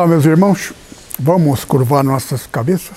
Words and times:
Olá, 0.00 0.08
meus 0.08 0.24
irmãos. 0.24 0.72
Vamos 1.18 1.62
curvar 1.62 2.02
nossas 2.02 2.46
cabeças. 2.46 2.96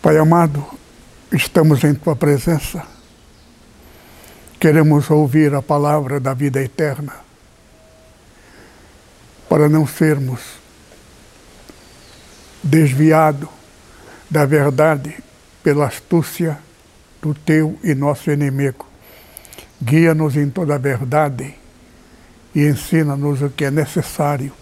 Pai 0.00 0.16
amado, 0.16 0.64
estamos 1.32 1.82
em 1.82 1.92
tua 1.92 2.14
presença. 2.14 2.86
Queremos 4.60 5.10
ouvir 5.10 5.52
a 5.56 5.60
palavra 5.60 6.20
da 6.20 6.34
vida 6.34 6.62
eterna, 6.62 7.14
para 9.48 9.68
não 9.68 9.84
sermos 9.84 10.40
desviados 12.62 13.48
da 14.30 14.46
verdade 14.46 15.16
pela 15.64 15.88
astúcia 15.88 16.60
do 17.20 17.34
teu 17.34 17.76
e 17.82 17.92
nosso 17.92 18.30
inimigo. 18.30 18.86
Guia-nos 19.82 20.36
em 20.36 20.48
toda 20.48 20.76
a 20.76 20.78
verdade 20.78 21.57
e 22.54 22.66
ensina-nos 22.66 23.42
o 23.42 23.50
que 23.50 23.64
é 23.64 23.70
necessário 23.70 24.52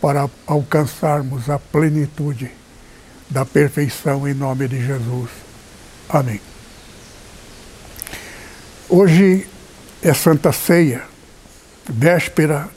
para 0.00 0.28
alcançarmos 0.46 1.48
a 1.48 1.58
plenitude 1.58 2.50
da 3.28 3.44
perfeição 3.44 4.26
em 4.28 4.34
nome 4.34 4.68
de 4.68 4.84
Jesus. 4.84 5.30
Amém. 6.08 6.40
Hoje 8.88 9.48
é 10.02 10.14
Santa 10.14 10.52
Ceia, 10.52 11.02
véspera 11.88 12.68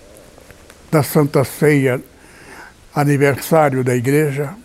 da 0.92 1.04
Santa 1.04 1.44
Ceia, 1.44 2.02
aniversário 2.96 3.84
da 3.84 3.96
igreja, 3.96 4.56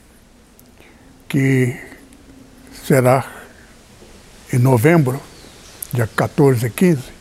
que 1.28 1.76
será 2.86 3.30
em 4.52 4.58
novembro, 4.58 5.20
dia 5.92 6.06
14 6.06 6.66
e 6.66 6.70
15. 6.70 7.13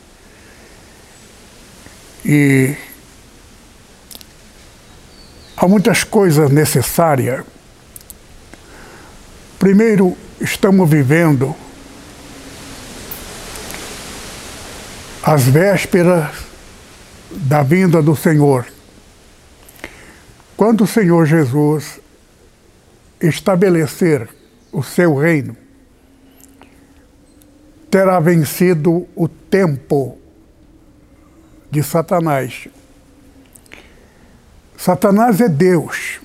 E 2.25 2.75
há 5.57 5.67
muitas 5.67 6.03
coisas 6.03 6.49
necessárias. 6.49 7.43
Primeiro, 9.59 10.17
estamos 10.39 10.89
vivendo 10.89 11.55
as 15.23 15.43
vésperas 15.43 16.31
da 17.31 17.63
vinda 17.63 18.01
do 18.01 18.15
Senhor. 18.15 18.65
Quando 20.55 20.83
o 20.83 20.87
Senhor 20.87 21.25
Jesus 21.25 21.99
estabelecer 23.21 24.29
o 24.71 24.83
seu 24.83 25.15
reino, 25.15 25.55
terá 27.89 28.19
vencido 28.19 29.07
o 29.15 29.27
tempo 29.27 30.17
de 31.73 31.81
Satanás. 31.81 32.67
Satanás 34.77 35.41
é 35.41 35.49
Deus, 35.49 36.19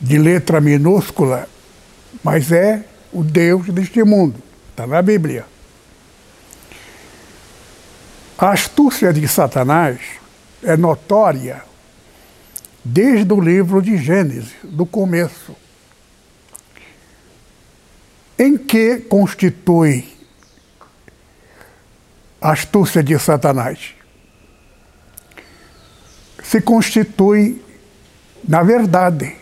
de 0.00 0.16
letra 0.16 0.62
minúscula, 0.62 1.46
mas 2.24 2.50
é 2.50 2.82
o 3.12 3.22
Deus 3.22 3.66
deste 3.66 4.02
mundo. 4.02 4.42
Está 4.70 4.86
na 4.86 5.02
Bíblia. 5.02 5.44
A 8.38 8.52
astúcia 8.52 9.12
de 9.12 9.28
Satanás 9.28 10.00
é 10.62 10.74
notória 10.74 11.62
desde 12.82 13.30
o 13.30 13.38
livro 13.38 13.82
de 13.82 13.98
Gênesis, 13.98 14.54
do 14.62 14.86
começo, 14.86 15.54
em 18.38 18.56
que 18.56 19.00
constitui 19.00 20.09
astúcia 22.40 23.02
de 23.02 23.18
Satanás? 23.18 23.94
Se 26.42 26.60
constitui 26.60 27.62
na 28.46 28.62
verdade. 28.62 29.36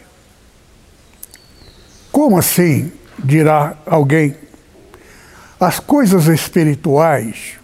Como 2.10 2.38
assim, 2.38 2.92
dirá 3.18 3.76
alguém? 3.86 4.36
As 5.60 5.80
coisas 5.80 6.26
espirituais, 6.26 7.58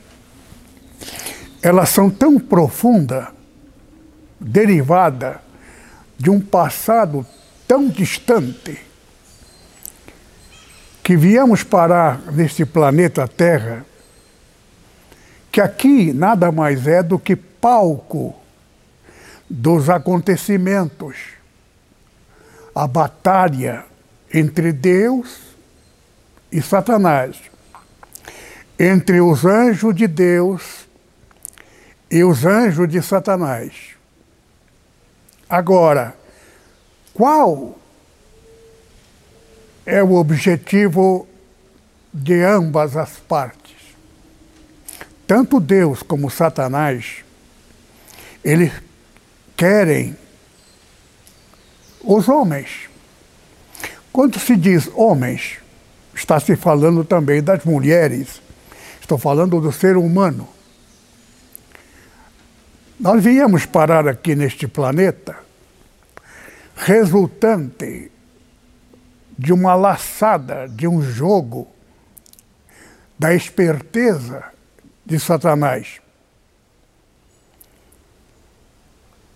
elas 1.63 1.89
são 1.89 2.11
tão 2.11 2.39
profundas, 2.39 3.29
derivadas 4.41 5.37
de 6.19 6.31
um 6.31 6.41
passado 6.41 7.27
tão 7.67 7.89
distante 7.89 8.79
que 11.03 11.17
viemos 11.17 11.63
parar 11.63 12.21
neste 12.33 12.65
planeta 12.65 13.29
Terra, 13.29 13.85
que 15.55 15.61
aqui 15.61 16.13
nada 16.13 16.51
mais 16.51 16.85
é 16.89 17.01
do 17.01 17.17
que 17.17 17.37
palco 17.37 18.35
dos 19.49 19.89
acontecimentos, 19.89 21.17
a 22.75 22.89
batalha 22.89 23.85
entre 24.33 24.73
Deus 24.73 25.55
e 26.51 26.61
Satanás, 26.61 27.37
entre 28.77 29.21
os 29.21 29.45
anjos 29.45 29.95
de 29.95 30.09
Deus 30.09 30.89
e 32.11 32.25
os 32.25 32.45
anjos 32.45 32.89
de 32.89 33.01
Satanás. 33.01 33.95
Agora, 35.49 36.17
qual 37.13 37.79
é 39.87 40.03
o 40.03 40.15
objetivo 40.15 41.29
de 42.13 42.43
ambas 42.43 42.97
as 42.97 43.21
partes? 43.21 43.64
Tanto 45.27 45.59
Deus 45.59 46.03
como 46.03 46.31
Satanás, 46.31 47.25
eles 48.45 48.73
querem 49.57 50.17
os 52.03 52.29
homens. 52.29 52.89
Quando 54.13 54.39
se 54.39 54.55
diz 54.57 54.91
homens, 54.95 55.59
está 56.15 56.39
se 56.39 56.55
falando 56.57 57.05
também 57.05 57.43
das 57.43 57.65
mulheres. 57.65 58.43
Estou 59.01 59.19
falando 59.19 59.61
do 59.61 59.73
ser 59.73 59.97
humano. 59.97 60.49
Nós 63.01 63.23
viemos 63.23 63.67
parar 63.67 64.07
aqui 64.07 64.35
neste 64.35 64.69
planeta 64.69 65.37
resultante 66.77 68.11
de 69.39 69.53
uma 69.53 69.75
laçada, 69.75 70.69
de 70.69 70.87
um 70.87 71.03
jogo 71.03 71.69
da 73.19 73.35
esperteza 73.35 74.54
de 75.05 75.19
Satanás. 75.19 76.01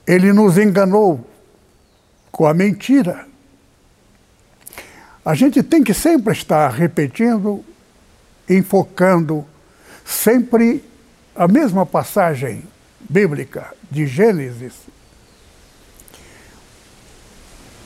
Ele 0.06 0.32
nos 0.32 0.56
enganou 0.56 1.28
com 2.32 2.46
a 2.46 2.54
mentira. 2.54 3.26
A 5.25 5.34
gente 5.34 5.62
tem 5.62 5.84
que 5.84 5.92
sempre 5.92 6.32
estar 6.32 6.70
repetindo, 6.70 7.62
enfocando 8.48 9.44
sempre 10.04 10.82
a 11.37 11.46
mesma 11.46 11.84
passagem 11.84 12.64
bíblica 13.00 13.75
de 13.90 14.06
Gênesis. 14.06 14.72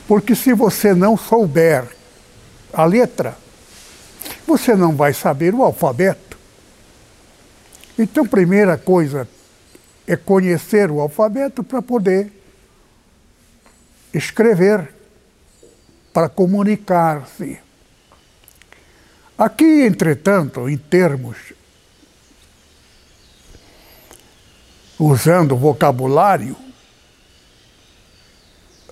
Porque 0.07 0.35
se 0.35 0.53
você 0.53 0.93
não 0.93 1.17
souber 1.17 1.85
a 2.71 2.85
letra, 2.85 3.37
você 4.47 4.75
não 4.75 4.95
vai 4.95 5.13
saber 5.13 5.53
o 5.53 5.63
alfabeto. 5.63 6.32
Então, 7.97 8.25
primeira 8.25 8.77
coisa 8.77 9.27
é 10.07 10.15
conhecer 10.15 10.89
o 10.89 10.99
alfabeto 10.99 11.63
para 11.63 11.81
poder 11.81 12.31
escrever, 14.13 14.89
para 16.11 16.27
comunicar-se. 16.27 17.59
Aqui, 19.37 19.81
entretanto, 19.81 20.67
em 20.69 20.77
termos 20.77 21.53
usando 24.99 25.55
vocabulário, 25.55 26.55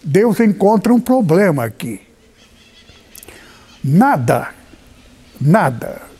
Deus 0.04 0.40
encontra 0.40 0.94
um 0.94 1.00
problema 1.00 1.66
aqui. 1.66 2.02
Nada, 3.84 4.54
nada 5.40 6.11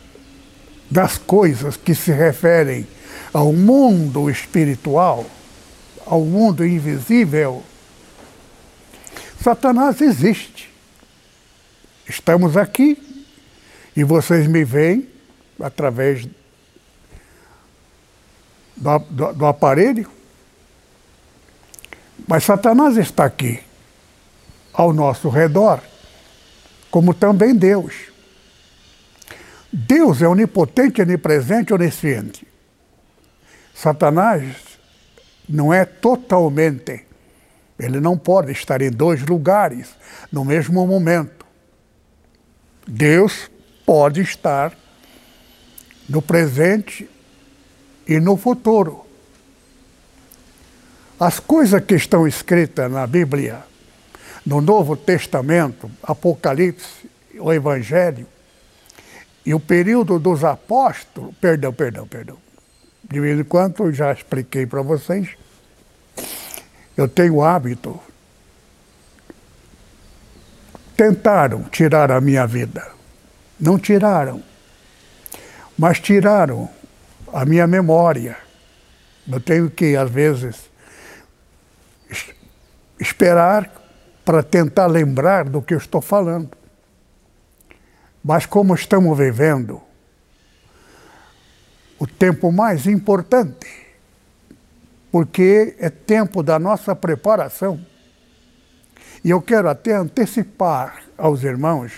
das 0.92 1.16
coisas 1.16 1.76
que 1.76 1.94
se 1.94 2.12
referem 2.12 2.86
ao 3.32 3.50
mundo 3.50 4.28
espiritual, 4.28 5.24
ao 6.04 6.20
mundo 6.20 6.66
invisível, 6.66 7.62
Satanás 9.42 10.02
existe. 10.02 10.70
Estamos 12.06 12.58
aqui 12.58 13.26
e 13.96 14.04
vocês 14.04 14.46
me 14.46 14.64
veem 14.64 15.08
através 15.58 16.26
do, 18.76 18.98
do, 18.98 19.32
do 19.32 19.46
aparelho. 19.46 20.10
Mas 22.28 22.44
Satanás 22.44 22.98
está 22.98 23.24
aqui, 23.24 23.60
ao 24.74 24.92
nosso 24.92 25.30
redor, 25.30 25.80
como 26.90 27.14
também 27.14 27.54
Deus. 27.54 28.11
Deus 29.72 30.20
é 30.20 30.28
onipotente, 30.28 31.00
onipresente, 31.00 31.72
onisciente. 31.72 32.46
Satanás 33.74 34.54
não 35.48 35.72
é 35.72 35.84
totalmente. 35.84 37.06
Ele 37.78 37.98
não 37.98 38.18
pode 38.18 38.52
estar 38.52 38.82
em 38.82 38.90
dois 38.90 39.24
lugares 39.26 39.96
no 40.30 40.44
mesmo 40.44 40.86
momento. 40.86 41.46
Deus 42.86 43.50
pode 43.86 44.20
estar 44.20 44.76
no 46.08 46.20
presente 46.20 47.08
e 48.06 48.20
no 48.20 48.36
futuro. 48.36 49.06
As 51.18 51.40
coisas 51.40 51.82
que 51.82 51.94
estão 51.94 52.26
escritas 52.26 52.90
na 52.90 53.06
Bíblia, 53.06 53.62
no 54.44 54.60
Novo 54.60 54.96
Testamento, 54.96 55.90
Apocalipse, 56.02 57.08
o 57.38 57.52
Evangelho, 57.52 58.26
e 59.44 59.52
o 59.52 59.60
período 59.60 60.18
dos 60.18 60.44
apóstolos, 60.44 61.34
perdão, 61.40 61.72
perdão, 61.72 62.06
perdão. 62.06 62.38
De 63.02 63.20
vez 63.20 63.38
em 63.38 63.44
quando 63.44 63.84
eu 63.84 63.92
já 63.92 64.12
expliquei 64.12 64.66
para 64.66 64.82
vocês, 64.82 65.30
eu 66.96 67.08
tenho 67.08 67.42
hábito. 67.42 67.98
Tentaram 70.96 71.64
tirar 71.64 72.12
a 72.12 72.20
minha 72.20 72.46
vida. 72.46 72.86
Não 73.58 73.78
tiraram. 73.78 74.42
Mas 75.76 75.98
tiraram 75.98 76.68
a 77.32 77.44
minha 77.44 77.66
memória. 77.66 78.36
Eu 79.30 79.40
tenho 79.40 79.70
que, 79.70 79.96
às 79.96 80.10
vezes, 80.10 80.70
esperar 83.00 83.70
para 84.24 84.42
tentar 84.42 84.86
lembrar 84.86 85.44
do 85.48 85.60
que 85.60 85.74
eu 85.74 85.78
estou 85.78 86.00
falando. 86.00 86.50
Mas 88.22 88.46
como 88.46 88.74
estamos 88.74 89.16
vivendo 89.18 89.82
o 91.98 92.06
tempo 92.06 92.50
mais 92.50 92.86
importante, 92.86 93.82
porque 95.10 95.76
é 95.78 95.90
tempo 95.90 96.42
da 96.42 96.58
nossa 96.58 96.96
preparação. 96.96 97.84
E 99.22 99.30
eu 99.30 99.40
quero 99.40 99.68
até 99.68 99.94
antecipar 99.94 101.04
aos 101.16 101.44
irmãos 101.44 101.92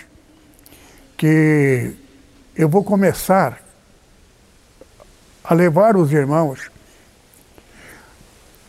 que 1.17 1.95
eu 2.55 2.69
vou 2.69 2.83
começar 2.83 3.63
a 5.43 5.53
levar 5.53 5.95
os 5.95 6.11
irmãos 6.11 6.69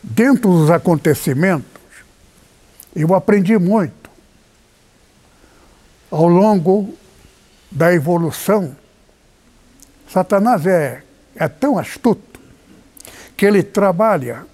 dentro 0.01 0.49
dos 0.51 0.71
acontecimentos. 0.71 1.81
Eu 2.95 3.13
aprendi 3.13 3.57
muito 3.57 4.09
ao 6.09 6.27
longo 6.27 6.95
da 7.69 7.93
evolução. 7.93 8.75
Satanás 10.09 10.65
é, 10.65 11.03
é 11.35 11.47
tão 11.47 11.77
astuto 11.77 12.39
que 13.35 13.45
ele 13.45 13.61
trabalha 13.61 14.45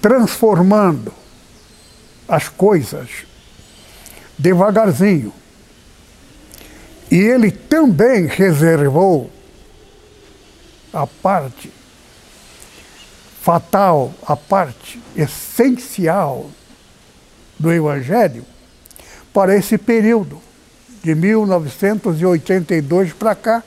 transformando 0.00 1.12
as 2.26 2.48
coisas 2.48 3.26
devagarzinho. 4.38 5.32
E 7.10 7.16
ele 7.16 7.50
também 7.50 8.26
reservou 8.26 9.30
a 10.92 11.06
parte 11.06 11.70
fatal, 13.42 14.14
a 14.26 14.36
parte 14.36 15.00
essencial 15.14 16.50
do 17.62 17.72
Evangelho 17.72 18.44
para 19.32 19.56
esse 19.56 19.78
período, 19.78 20.42
de 21.02 21.14
1982 21.14 23.12
para 23.12 23.34
cá. 23.34 23.62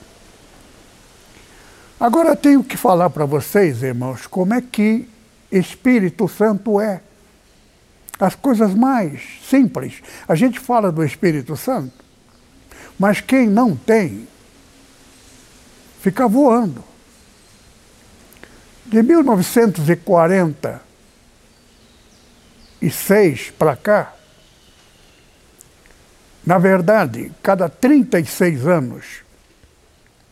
Agora 1.99 2.35
tenho 2.35 2.63
que 2.63 2.77
falar 2.77 3.09
para 3.09 3.25
vocês, 3.25 3.81
irmãos, 3.81 4.27
como 4.27 4.53
é 4.53 4.61
que 4.61 5.07
Espírito 5.51 6.27
Santo 6.27 6.79
é. 6.79 7.01
As 8.19 8.35
coisas 8.35 8.73
mais 8.73 9.21
simples. 9.49 10.01
A 10.27 10.35
gente 10.35 10.59
fala 10.59 10.91
do 10.91 11.03
Espírito 11.03 11.55
Santo, 11.57 11.93
mas 12.99 13.21
quem 13.21 13.47
não 13.47 13.75
tem, 13.75 14.27
fica 16.01 16.27
voando. 16.27 16.83
De 18.85 19.01
1946 22.85 23.51
para 23.51 23.75
cá, 23.75 24.13
na 26.45 26.59
verdade, 26.59 27.31
cada 27.41 27.67
36 27.67 28.67
anos, 28.67 29.23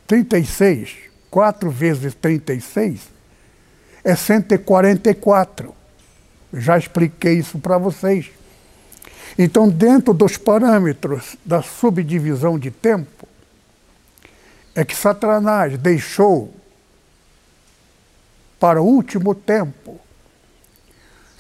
36, 0.06 0.96
4 1.32 1.72
vezes 1.72 2.14
36, 2.14 3.02
é 4.04 4.16
144. 4.16 5.74
Já 6.54 6.78
expliquei 6.78 7.40
isso 7.40 7.58
para 7.58 7.80
vocês. 7.80 8.30
Então, 9.40 9.68
dentro 9.68 10.14
dos 10.14 10.38
parâmetros 10.38 11.36
da 11.44 11.64
subdivisão 11.64 12.60
de 12.60 12.70
tempo, 12.70 13.28
é 14.76 14.86
que 14.86 14.96
Satanás 14.96 15.76
deixou 15.80 16.54
para 18.60 18.80
o 18.80 18.86
último 18.86 19.34
tempo. 19.34 20.00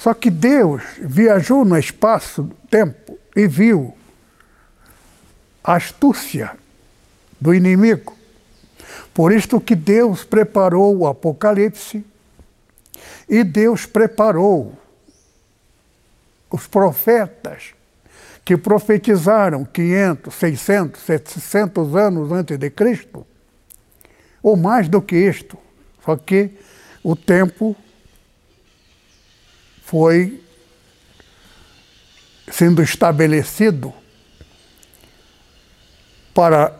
Só 0.04 0.14
que 0.14 0.30
Deus 0.30 0.84
viajou 1.00 1.64
no 1.64 1.78
espaço-tempo 1.78 3.18
e 3.34 3.48
viu 3.48 3.96
a 5.64 5.76
astúcia 5.76 6.52
do 7.40 7.54
inimigo. 7.54 8.14
Por 9.14 9.32
isto 9.32 9.62
que 9.62 9.74
Deus 9.74 10.26
preparou 10.26 10.98
o 10.98 11.08
Apocalipse 11.08 12.06
e 13.30 13.46
Deus 13.46 13.86
preparou 13.86 14.78
os 16.52 16.68
profetas 16.68 17.74
que 18.44 18.58
profetizaram 18.58 19.64
500, 19.64 20.34
600, 20.34 21.02
700 21.02 21.96
anos 21.96 22.30
antes 22.30 22.58
de 22.58 22.70
Cristo, 22.70 23.26
ou 24.42 24.58
mais 24.58 24.90
do 24.90 25.02
que 25.02 25.16
isto. 25.16 25.58
Só 26.04 26.18
que 26.18 26.52
o 27.02 27.16
tempo 27.16 27.74
foi 29.94 30.42
sendo 32.52 32.82
estabelecido 32.82 33.94
para 36.34 36.76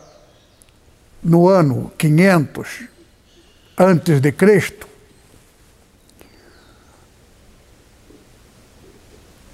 no 1.22 1.48
ano 1.48 1.92
500 1.96 2.88
antes 3.78 4.20
de 4.20 4.32
Cristo 4.32 4.88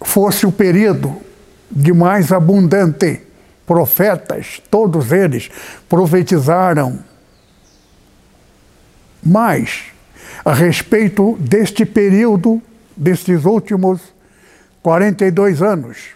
fosse 0.01 0.47
o 0.47 0.53
período 0.53 1.21
de 1.71 1.93
mais 1.93 2.33
abundante 2.33 3.27
profetas, 3.67 4.63
todos 4.71 5.13
eles 5.13 5.51
profetizaram 5.87 7.05
mais 9.23 9.83
a 10.43 10.55
respeito 10.55 11.37
deste 11.39 11.85
período, 11.85 12.63
destes 13.01 13.47
últimos 13.47 14.13
42 14.83 15.63
anos, 15.63 16.11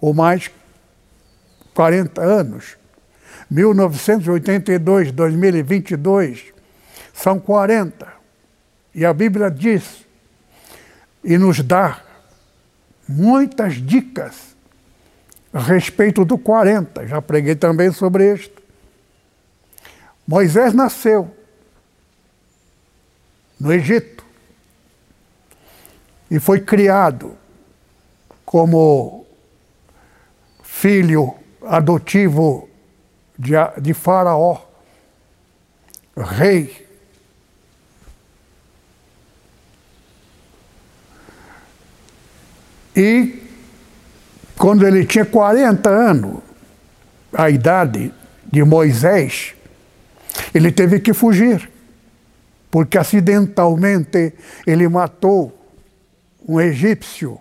ou 0.00 0.12
mais 0.12 0.50
40 1.72 2.20
anos. 2.20 2.76
1982, 3.48 5.12
2022, 5.12 6.52
são 7.14 7.38
40. 7.38 8.12
E 8.92 9.04
a 9.04 9.12
Bíblia 9.12 9.48
diz 9.48 10.04
e 11.22 11.38
nos 11.38 11.60
dá 11.60 12.02
muitas 13.08 13.74
dicas 13.74 14.56
a 15.52 15.60
respeito 15.60 16.24
do 16.24 16.36
40. 16.36 17.06
Já 17.06 17.22
preguei 17.22 17.54
também 17.54 17.92
sobre 17.92 18.34
isto. 18.34 18.60
Moisés 20.26 20.74
nasceu 20.74 21.32
no 23.60 23.72
Egito 23.72 24.25
e 26.30 26.38
foi 26.40 26.60
criado 26.60 27.36
como 28.44 29.24
filho 30.62 31.34
adotivo 31.64 32.68
de, 33.38 33.52
de 33.80 33.94
Faraó, 33.94 34.60
rei. 36.16 36.86
E 42.94 43.42
quando 44.56 44.86
ele 44.86 45.04
tinha 45.04 45.24
40 45.24 45.88
anos, 45.88 46.42
a 47.32 47.50
idade 47.50 48.12
de 48.50 48.64
Moisés, 48.64 49.54
ele 50.54 50.72
teve 50.72 51.00
que 51.00 51.12
fugir, 51.12 51.70
porque 52.70 52.96
acidentalmente 52.96 54.32
ele 54.66 54.88
matou 54.88 55.65
um 56.46 56.60
egípcio. 56.60 57.40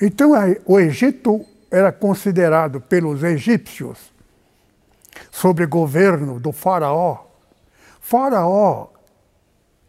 Então 0.00 0.32
o 0.64 0.78
Egito 0.78 1.44
era 1.70 1.92
considerado 1.92 2.80
pelos 2.80 3.22
egípcios, 3.22 4.12
sob 5.30 5.64
governo 5.66 6.38
do 6.38 6.52
faraó, 6.52 7.26
Faraó 8.08 8.90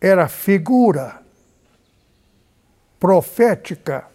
era 0.02 0.28
figura 0.28 1.22
profética 3.00 4.08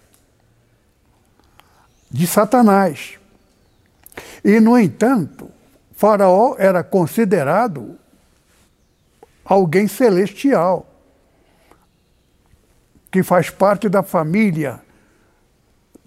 de 2.11 2.27
Satanás. 2.27 3.17
E, 4.45 4.59
no 4.59 4.77
entanto, 4.77 5.49
Faraó 5.95 6.57
era 6.59 6.83
considerado 6.83 7.97
alguém 9.45 9.87
celestial, 9.87 10.85
que 13.13 13.23
faz 13.23 13.51
parte 13.51 13.91
da 13.91 14.03
família 14.03 14.81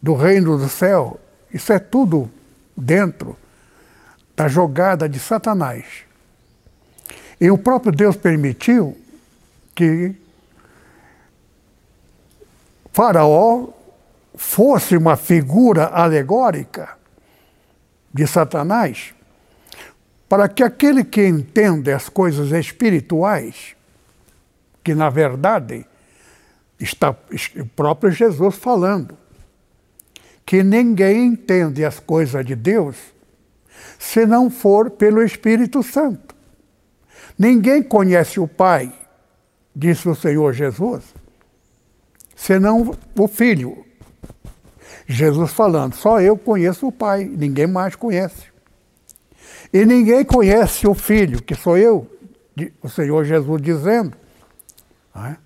do 0.02 0.15
reino 0.15 0.58
do 0.58 0.68
céu. 0.68 1.20
Isso 1.54 1.72
é 1.72 1.78
tudo 1.78 2.30
dentro 2.76 3.38
da 4.36 4.48
jogada 4.48 5.08
de 5.08 5.20
Satanás. 5.20 5.86
E 7.39 7.52
o 7.52 7.60
próprio 7.60 7.91
Deus 7.91 8.18
permitiu 8.18 8.98
que 9.76 10.15
Faraó 12.91 13.68
fosse 14.36 14.98
uma 14.98 15.15
figura 15.15 15.88
alegórica 15.88 16.98
de 18.12 18.26
Satanás, 18.26 19.13
para 20.28 20.50
que 20.50 20.63
aquele 20.63 21.04
que 21.04 21.26
entende 21.26 21.91
as 21.91 22.10
coisas 22.10 22.52
espirituais, 22.52 23.76
que 24.84 24.96
na 24.96 25.10
verdade 25.10 25.86
está 26.80 27.12
o 27.12 27.66
próprio 27.76 28.12
Jesus 28.12 28.56
falando, 28.56 29.18
que 30.46 30.62
ninguém 30.62 31.28
entende 31.28 31.84
as 31.84 32.00
coisas 32.00 32.46
de 32.46 32.56
Deus 32.56 32.96
se 33.98 34.26
não 34.26 34.50
for 34.50 34.92
pelo 34.92 35.24
Espírito 35.24 35.82
Santo. 35.82 36.36
Ninguém 37.38 37.82
conhece 37.82 38.40
o 38.40 38.48
Pai, 38.48 38.94
disse 39.76 40.08
o 40.08 40.16
Senhor 40.16 40.54
Jesus, 40.54 41.04
senão 42.36 42.96
o 43.18 43.28
Filho. 43.28 43.86
Jesus 45.08 45.52
falando, 45.52 45.94
só 45.94 46.20
eu 46.20 46.38
conheço 46.38 46.88
o 46.88 46.92
Pai, 46.92 47.26
ninguém 47.26 47.68
mais 47.68 47.96
conhece. 47.96 48.46
E 49.72 49.86
ninguém 49.86 50.24
conhece 50.24 50.88
o 50.88 50.94
Filho, 50.94 51.42
que 51.42 51.54
sou 51.54 51.78
eu, 51.78 52.10
o 52.82 52.90
Senhor 52.90 53.24
Jesus 53.26 53.62
dizendo, 53.62 54.16
é? 55.16 55.44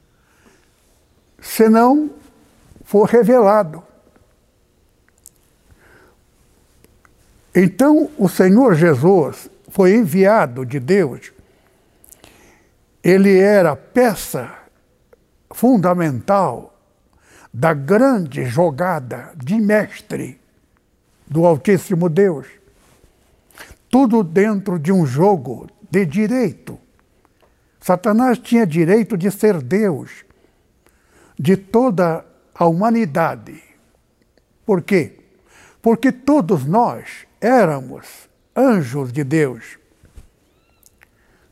Se 1.41 1.69
não 1.69 2.09
for 2.83 3.07
revelado. 3.07 3.83
Então, 7.53 8.09
o 8.17 8.29
Senhor 8.29 8.75
Jesus 8.75 9.49
foi 9.69 9.95
enviado 9.95 10.65
de 10.65 10.79
Deus 10.79 11.31
ele 13.03 13.39
era 13.39 13.75
peça 13.75 14.53
fundamental 15.51 16.77
da 17.53 17.73
grande 17.73 18.45
jogada 18.45 19.31
de 19.35 19.55
mestre 19.55 20.39
do 21.25 21.45
Altíssimo 21.45 22.09
Deus. 22.09 22.47
Tudo 23.89 24.23
dentro 24.23 24.77
de 24.77 24.91
um 24.91 25.05
jogo 25.05 25.67
de 25.89 26.05
direito. 26.05 26.77
Satanás 27.79 28.37
tinha 28.37 28.67
direito 28.67 29.17
de 29.17 29.31
ser 29.31 29.61
Deus 29.61 30.23
de 31.39 31.55
toda 31.55 32.25
a 32.53 32.65
humanidade. 32.65 33.63
Por 34.65 34.81
quê? 34.81 35.13
Porque 35.81 36.11
todos 36.11 36.65
nós 36.65 37.25
éramos 37.39 38.29
anjos 38.53 39.13
de 39.13 39.23
Deus. 39.23 39.79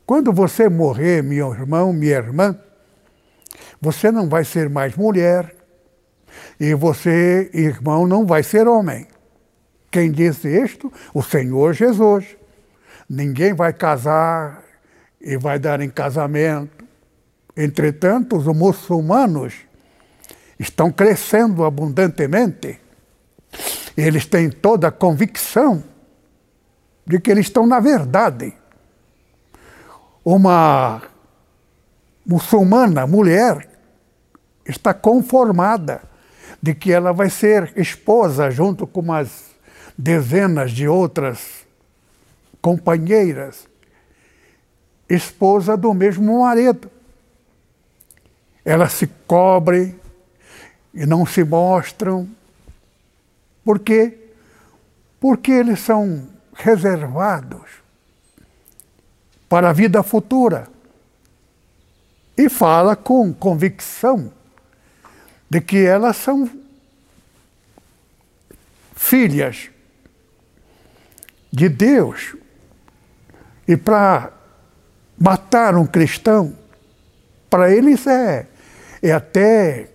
Quando 0.04 0.30
você 0.30 0.68
morrer, 0.68 1.22
meu 1.22 1.52
irmão, 1.52 1.92
minha 1.92 2.16
irmã, 2.16 2.58
você 3.80 4.10
não 4.12 4.28
vai 4.28 4.44
ser 4.44 4.68
mais 4.68 4.94
mulher 4.94 5.54
e 6.60 6.74
você, 6.74 7.50
irmão, 7.54 8.06
não 8.06 8.26
vai 8.26 8.42
ser 8.42 8.68
homem. 8.68 9.06
Quem 9.90 10.12
disse 10.12 10.48
isto? 10.48 10.92
O 11.14 11.22
Senhor 11.22 11.72
Jesus. 11.72 12.36
Ninguém 13.08 13.54
vai 13.54 13.72
casar 13.72 14.62
e 15.18 15.38
vai 15.38 15.58
dar 15.58 15.80
em 15.80 15.88
casamento. 15.88 16.84
Entretanto, 17.56 18.36
os 18.36 18.46
muçulmanos 18.46 19.67
estão 20.58 20.90
crescendo 20.90 21.64
abundantemente. 21.64 22.80
Eles 23.96 24.26
têm 24.26 24.50
toda 24.50 24.88
a 24.88 24.92
convicção 24.92 25.82
de 27.06 27.20
que 27.20 27.30
eles 27.30 27.46
estão 27.46 27.66
na 27.66 27.80
verdade 27.80 28.54
uma 30.24 31.02
muçulmana, 32.26 33.06
mulher, 33.06 33.66
está 34.66 34.92
conformada 34.92 36.02
de 36.60 36.74
que 36.74 36.92
ela 36.92 37.12
vai 37.12 37.30
ser 37.30 37.72
esposa 37.76 38.50
junto 38.50 38.86
com 38.86 39.00
umas 39.00 39.46
dezenas 39.96 40.70
de 40.72 40.86
outras 40.86 41.66
companheiras, 42.60 43.66
esposa 45.08 45.76
do 45.76 45.94
mesmo 45.94 46.42
marido. 46.42 46.90
Elas 48.64 48.92
se 48.92 49.06
cobrem 49.26 49.98
e 50.92 51.06
não 51.06 51.24
se 51.26 51.44
mostram. 51.44 52.28
Por 53.64 53.78
quê? 53.78 54.16
Porque 55.20 55.52
eles 55.52 55.80
são 55.80 56.28
reservados 56.54 57.68
para 59.48 59.70
a 59.70 59.72
vida 59.72 60.02
futura. 60.02 60.68
E 62.36 62.48
fala 62.48 62.94
com 62.94 63.32
convicção 63.32 64.32
de 65.50 65.60
que 65.60 65.84
elas 65.84 66.16
são 66.16 66.48
filhas 68.94 69.70
de 71.52 71.68
Deus. 71.68 72.36
E 73.66 73.76
para 73.76 74.32
matar 75.18 75.74
um 75.74 75.86
cristão, 75.86 76.56
para 77.50 77.72
eles 77.74 78.06
é, 78.06 78.46
é 79.02 79.12
até 79.12 79.90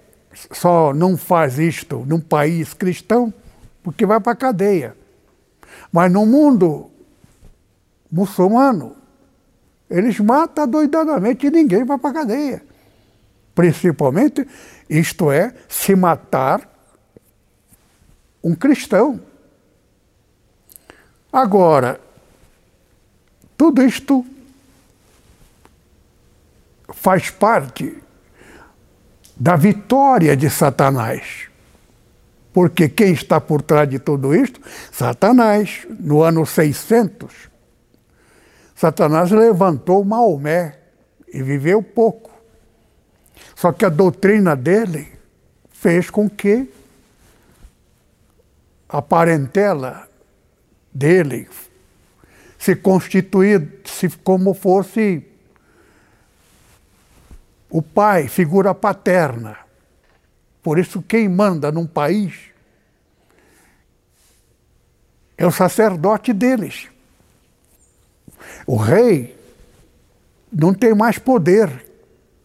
só 0.52 0.93
não 0.93 1.17
faz 1.17 1.60
isto 1.60 2.04
num 2.06 2.19
país 2.19 2.74
cristão, 2.74 3.34
porque 3.82 4.06
vai 4.06 4.19
para 4.19 4.32
a 4.32 4.36
cadeia. 4.36 4.96
Mas 5.91 6.12
no 6.12 6.26
mundo 6.26 6.89
muçulmano, 8.12 8.96
eles 9.89 10.19
matam 10.19 10.67
doidadamente 10.67 11.48
e 11.48 11.52
ninguém 11.52 11.84
vai 11.84 11.98
para 11.98 12.10
a 12.10 12.13
cadeia. 12.13 12.63
Principalmente, 13.56 14.48
isto 14.89 15.32
é, 15.32 15.54
se 15.67 15.96
matar 15.96 16.69
um 18.43 18.54
cristão. 18.56 19.22
Agora, 21.32 22.00
tudo 23.58 23.82
isto 23.82 24.26
faz 26.93 27.30
parte 27.30 28.02
da 29.43 29.58
vitória 29.58 30.38
de 30.38 30.49
Satanás. 30.49 31.49
Porque 32.53 32.88
quem 32.88 33.12
está 33.12 33.41
por 33.41 33.62
trás 33.62 33.89
de 33.89 33.99
tudo 33.99 34.34
isto? 34.34 34.62
Satanás, 34.89 35.86
no 35.99 36.23
ano 36.23 36.45
600 36.45 37.51
Satanás 38.73 39.32
levantou 39.32 40.03
Maomé 40.06 40.77
e 41.27 41.43
viveu 41.43 41.84
pouco. 41.84 42.32
Só 43.53 43.73
que 43.73 43.84
a 43.84 43.89
doutrina 43.89 44.56
dele 44.56 45.10
fez 45.71 46.10
com 46.10 46.29
que 46.29 46.69
a 48.88 49.01
parentela 49.01 50.08
dele 50.93 51.49
se 52.58 52.77
constituísse 52.77 54.10
como 54.23 54.53
fosse 54.53 55.33
o 57.73 57.81
pai, 57.81 58.27
figura 58.27 58.71
paterna. 58.75 59.57
Por 60.62 60.77
isso, 60.77 61.01
quem 61.01 61.27
manda 61.27 61.71
num 61.71 61.88
país 61.88 62.51
é 65.36 65.43
o 65.47 65.51
sacerdote 65.51 66.31
deles. 66.31 66.88
O 68.67 68.75
rei 68.75 69.36
não 70.51 70.71
tem 70.71 70.93
mais 70.93 71.17
poder. 71.17 71.83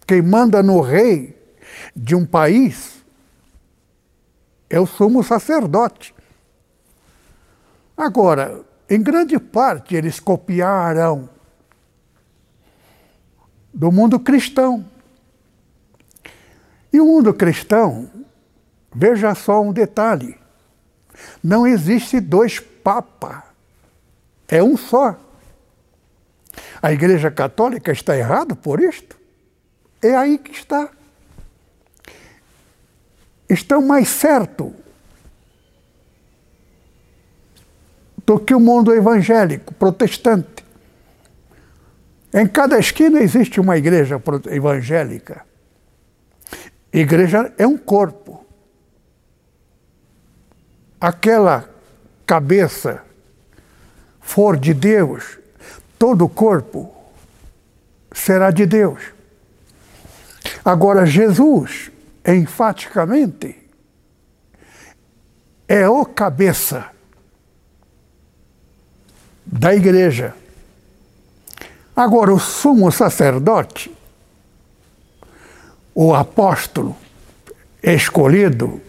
Quem 0.06 0.22
manda 0.22 0.62
no 0.62 0.80
rei 0.80 1.38
de 1.94 2.14
um 2.14 2.24
país 2.24 3.04
é 4.70 4.80
o 4.80 4.86
sumo 4.86 5.22
sacerdote. 5.22 6.14
Agora, 7.94 8.64
em 8.88 9.02
grande 9.02 9.38
parte, 9.38 9.94
eles 9.94 10.18
copiaram 10.18 11.28
do 13.74 13.92
mundo 13.92 14.18
cristão. 14.18 14.96
E 16.98 17.00
o 17.00 17.06
mundo 17.06 17.32
cristão, 17.32 18.11
veja 18.92 19.32
só 19.32 19.62
um 19.62 19.72
detalhe: 19.72 20.37
não 21.40 21.64
existe 21.64 22.18
dois 22.18 22.58
papas, 22.58 23.44
é 24.48 24.61
um 24.61 24.76
só. 24.76 25.16
a 26.82 26.92
Igreja 26.92 27.30
Católica 27.30 27.92
está 27.92 28.16
errada 28.16 28.56
por 28.56 28.80
isto? 28.80 29.16
É 30.02 30.16
aí 30.16 30.38
que 30.38 30.50
está. 30.50 30.88
Estão 33.48 33.80
mais 33.80 34.08
certo 34.08 34.74
do 38.26 38.40
que 38.40 38.56
o 38.56 38.58
mundo 38.58 38.92
evangélico, 38.92 39.72
protestante. 39.72 40.64
Em 42.34 42.48
cada 42.48 42.76
esquina 42.76 43.20
existe 43.20 43.61
uma 43.61 43.78
igreja 43.78 44.20
evangélica. 44.50 45.46
Igreja 46.92 47.53
é 47.59 47.66
um 47.66 47.77
corpo. 47.77 48.44
Aquela 51.01 51.68
cabeça 52.27 53.03
for 54.20 54.57
de 54.57 54.74
Deus, 54.74 55.38
todo 55.98 56.24
o 56.24 56.29
corpo 56.29 56.94
será 58.12 58.51
de 58.51 58.66
Deus. 58.66 59.01
Agora, 60.64 61.07
Jesus, 61.07 61.90
enfaticamente, 62.27 63.57
é 65.66 65.88
o 65.88 66.05
cabeça 66.05 66.90
da 69.44 69.74
igreja. 69.74 70.35
Agora, 71.94 72.33
o 72.33 72.38
sumo 72.38 72.92
sacerdote, 72.92 73.94
o 76.00 76.14
apóstolo 76.14 76.96
escolhido, 77.82 78.80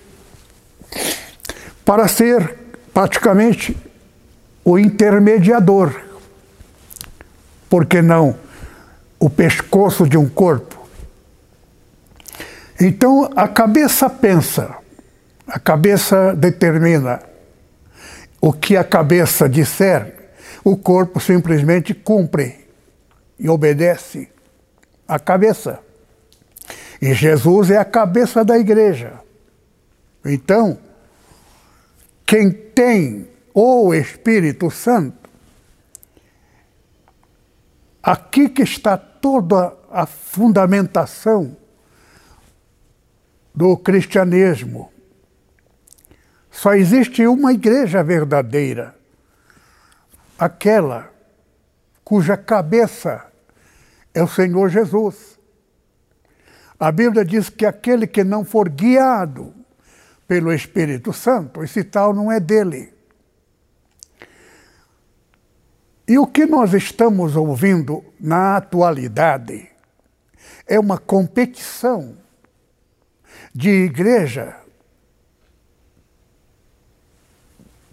para 1.83 2.07
ser 2.07 2.55
praticamente 2.93 3.75
o 4.63 4.77
intermediador, 4.77 6.03
por 7.67 7.87
que 7.87 7.99
não 7.99 8.37
o 9.19 9.27
pescoço 9.27 10.07
de 10.07 10.19
um 10.19 10.29
corpo? 10.29 10.87
Então 12.79 13.27
a 13.35 13.47
cabeça 13.47 14.07
pensa, 14.07 14.75
a 15.47 15.57
cabeça 15.57 16.35
determina. 16.35 17.23
O 18.39 18.53
que 18.53 18.77
a 18.77 18.83
cabeça 18.83 19.49
disser, 19.49 20.29
o 20.63 20.77
corpo 20.77 21.19
simplesmente 21.19 21.91
cumpre 21.91 22.67
e 23.39 23.49
obedece 23.49 24.29
à 25.07 25.17
cabeça. 25.17 25.88
E 27.01 27.13
Jesus 27.13 27.71
é 27.71 27.77
a 27.77 27.85
cabeça 27.85 28.43
da 28.43 28.57
igreja. 28.57 29.19
Então, 30.25 30.77
quem 32.25 32.51
tem 32.51 33.29
o 33.53 33.93
Espírito 33.93 34.69
Santo, 34.69 35.29
aqui 38.03 38.49
que 38.49 38.63
está 38.63 38.97
toda 38.97 39.75
a 39.89 40.05
fundamentação 40.05 41.55
do 43.53 43.75
cristianismo. 43.77 44.91
Só 46.51 46.73
existe 46.73 47.25
uma 47.25 47.53
igreja 47.53 48.03
verdadeira, 48.03 48.95
aquela 50.37 51.11
cuja 52.03 52.35
cabeça 52.35 53.25
é 54.13 54.23
o 54.23 54.27
Senhor 54.27 54.69
Jesus. 54.69 55.38
A 56.79 56.91
Bíblia 56.91 57.25
diz 57.25 57.49
que 57.49 57.65
aquele 57.65 58.07
que 58.07 58.23
não 58.23 58.45
for 58.45 58.69
guiado 58.69 59.53
pelo 60.27 60.53
Espírito 60.53 61.11
Santo, 61.11 61.63
esse 61.63 61.83
tal 61.83 62.13
não 62.13 62.31
é 62.31 62.39
dele. 62.39 62.93
E 66.07 66.17
o 66.17 66.25
que 66.25 66.45
nós 66.45 66.73
estamos 66.73 67.35
ouvindo 67.35 68.03
na 68.19 68.57
atualidade 68.57 69.69
é 70.65 70.79
uma 70.79 70.97
competição 70.97 72.17
de 73.53 73.69
igreja 73.69 74.55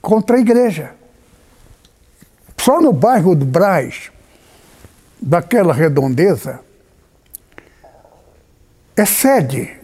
contra 0.00 0.36
a 0.36 0.40
igreja. 0.40 0.94
Só 2.56 2.80
no 2.80 2.92
bairro 2.92 3.34
do 3.34 3.44
Braz, 3.44 4.10
daquela 5.20 5.74
redondeza, 5.74 6.60
é 8.96 9.04
sede 9.04 9.76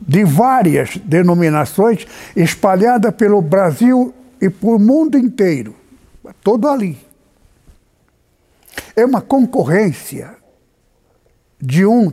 de 0.00 0.24
várias 0.24 0.96
denominações 0.96 2.06
espalhada 2.34 3.12
pelo 3.12 3.40
Brasil 3.40 4.14
e 4.40 4.50
por 4.50 4.78
mundo 4.78 5.16
inteiro, 5.16 5.76
todo 6.42 6.68
ali. 6.68 6.98
É 8.96 9.04
uma 9.04 9.20
concorrência 9.20 10.34
de 11.60 11.86
um 11.86 12.10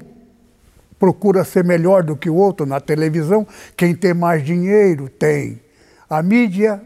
procura 0.99 1.45
ser 1.45 1.63
melhor 1.63 2.03
do 2.03 2.15
que 2.15 2.29
o 2.29 2.36
outro 2.36 2.65
na 2.65 2.79
televisão. 2.79 3.47
Quem 3.75 3.95
tem 3.95 4.13
mais 4.13 4.45
dinheiro 4.45 5.08
tem 5.08 5.62
a 6.10 6.21
mídia, 6.21 6.82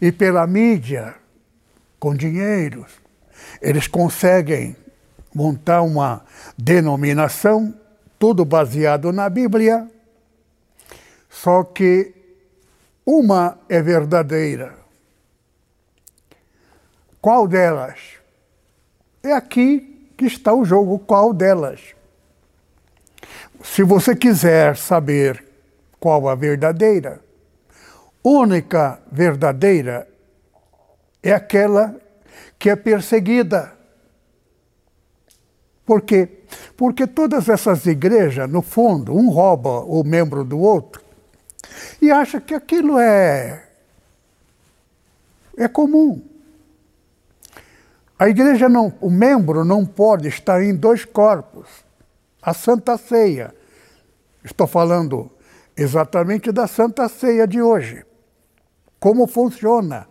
e 0.00 0.12
pela 0.12 0.46
mídia, 0.46 1.14
com 1.98 2.14
dinheiro, 2.14 2.86
eles 3.60 3.86
conseguem 3.86 4.76
montar 5.34 5.82
uma 5.82 6.24
denominação, 6.56 7.74
tudo 8.18 8.44
baseado 8.44 9.12
na 9.12 9.28
Bíblia, 9.28 9.90
só 11.28 11.62
que 11.62 12.14
uma 13.04 13.58
é 13.68 13.80
verdadeira. 13.80 14.74
Qual 17.20 17.46
delas? 17.46 17.98
É 19.22 19.32
aqui 19.32 20.10
que 20.16 20.26
está 20.26 20.54
o 20.54 20.64
jogo, 20.64 20.98
qual 21.00 21.32
delas? 21.32 21.94
Se 23.62 23.82
você 23.82 24.14
quiser 24.14 24.76
saber 24.76 25.44
qual 25.98 26.28
a 26.28 26.34
verdadeira, 26.34 27.20
única 28.22 29.00
verdadeira 29.10 30.08
é 31.22 31.32
aquela 31.32 31.94
que 32.58 32.70
é 32.70 32.76
perseguida. 32.76 33.75
Por 35.86 36.02
quê? 36.02 36.28
Porque 36.76 37.06
todas 37.06 37.48
essas 37.48 37.86
igrejas, 37.86 38.50
no 38.50 38.60
fundo, 38.60 39.14
um 39.14 39.30
rouba 39.30 39.80
o 39.80 40.02
membro 40.02 40.44
do 40.44 40.58
outro 40.58 41.00
e 42.02 42.10
acha 42.10 42.40
que 42.40 42.54
aquilo 42.54 42.98
é 42.98 43.62
é 45.56 45.68
comum. 45.68 46.20
A 48.18 48.28
igreja 48.28 48.68
não, 48.68 48.92
o 49.00 49.10
membro 49.10 49.64
não 49.64 49.86
pode 49.86 50.28
estar 50.28 50.62
em 50.62 50.74
dois 50.74 51.04
corpos 51.04 51.68
a 52.42 52.52
Santa 52.52 52.96
Ceia. 52.98 53.54
Estou 54.44 54.66
falando 54.66 55.30
exatamente 55.76 56.52
da 56.52 56.66
Santa 56.66 57.08
Ceia 57.08 57.46
de 57.46 57.60
hoje. 57.60 58.04
Como 59.00 59.26
funciona 59.26 60.08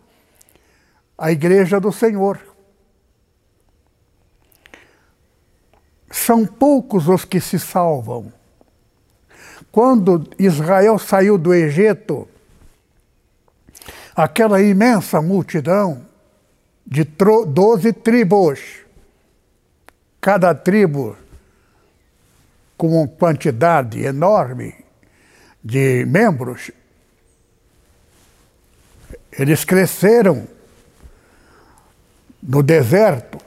a 1.17 1.31
Igreja 1.31 1.79
do 1.79 1.91
Senhor. 1.91 2.39
São 6.15 6.45
poucos 6.45 7.09
os 7.09 7.25
que 7.25 7.41
se 7.41 7.59
salvam. 7.59 8.31
Quando 9.69 10.25
Israel 10.39 10.97
saiu 10.97 11.37
do 11.37 11.53
Egito, 11.53 12.25
aquela 14.15 14.61
imensa 14.61 15.21
multidão 15.21 16.05
de 16.87 17.03
doze 17.47 17.91
tribos, 17.91 18.61
cada 20.21 20.55
tribo 20.55 21.17
com 22.77 23.01
uma 23.01 23.07
quantidade 23.09 24.01
enorme 24.01 24.73
de 25.61 26.05
membros, 26.05 26.71
eles 29.33 29.65
cresceram 29.65 30.47
no 32.41 32.63
deserto. 32.63 33.44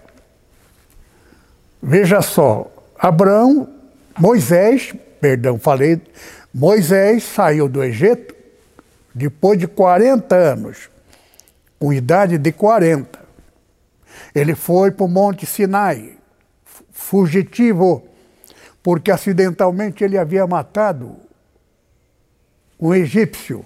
Veja 1.83 2.21
só, 2.21 2.71
Abraão, 2.99 3.69
Moisés, 4.19 4.95
perdão, 5.21 5.59
falei, 5.59 6.01
Moisés 6.53 7.23
saiu 7.23 7.69
do 7.69 7.83
Egito 7.83 8.35
depois 9.15 9.59
de 9.59 9.67
40 9.67 10.35
anos, 10.35 10.91
com 11.79 11.93
idade 11.93 12.39
de 12.39 12.53
40. 12.53 13.19
Ele 14.35 14.55
foi 14.55 14.91
para 14.91 15.05
o 15.05 15.09
Monte 15.09 15.47
Sinai, 15.47 16.17
fugitivo 16.93 18.09
porque 18.83 19.11
acidentalmente 19.11 20.03
ele 20.03 20.17
havia 20.17 20.47
matado 20.47 21.17
um 22.81 22.95
egípcio. 22.95 23.65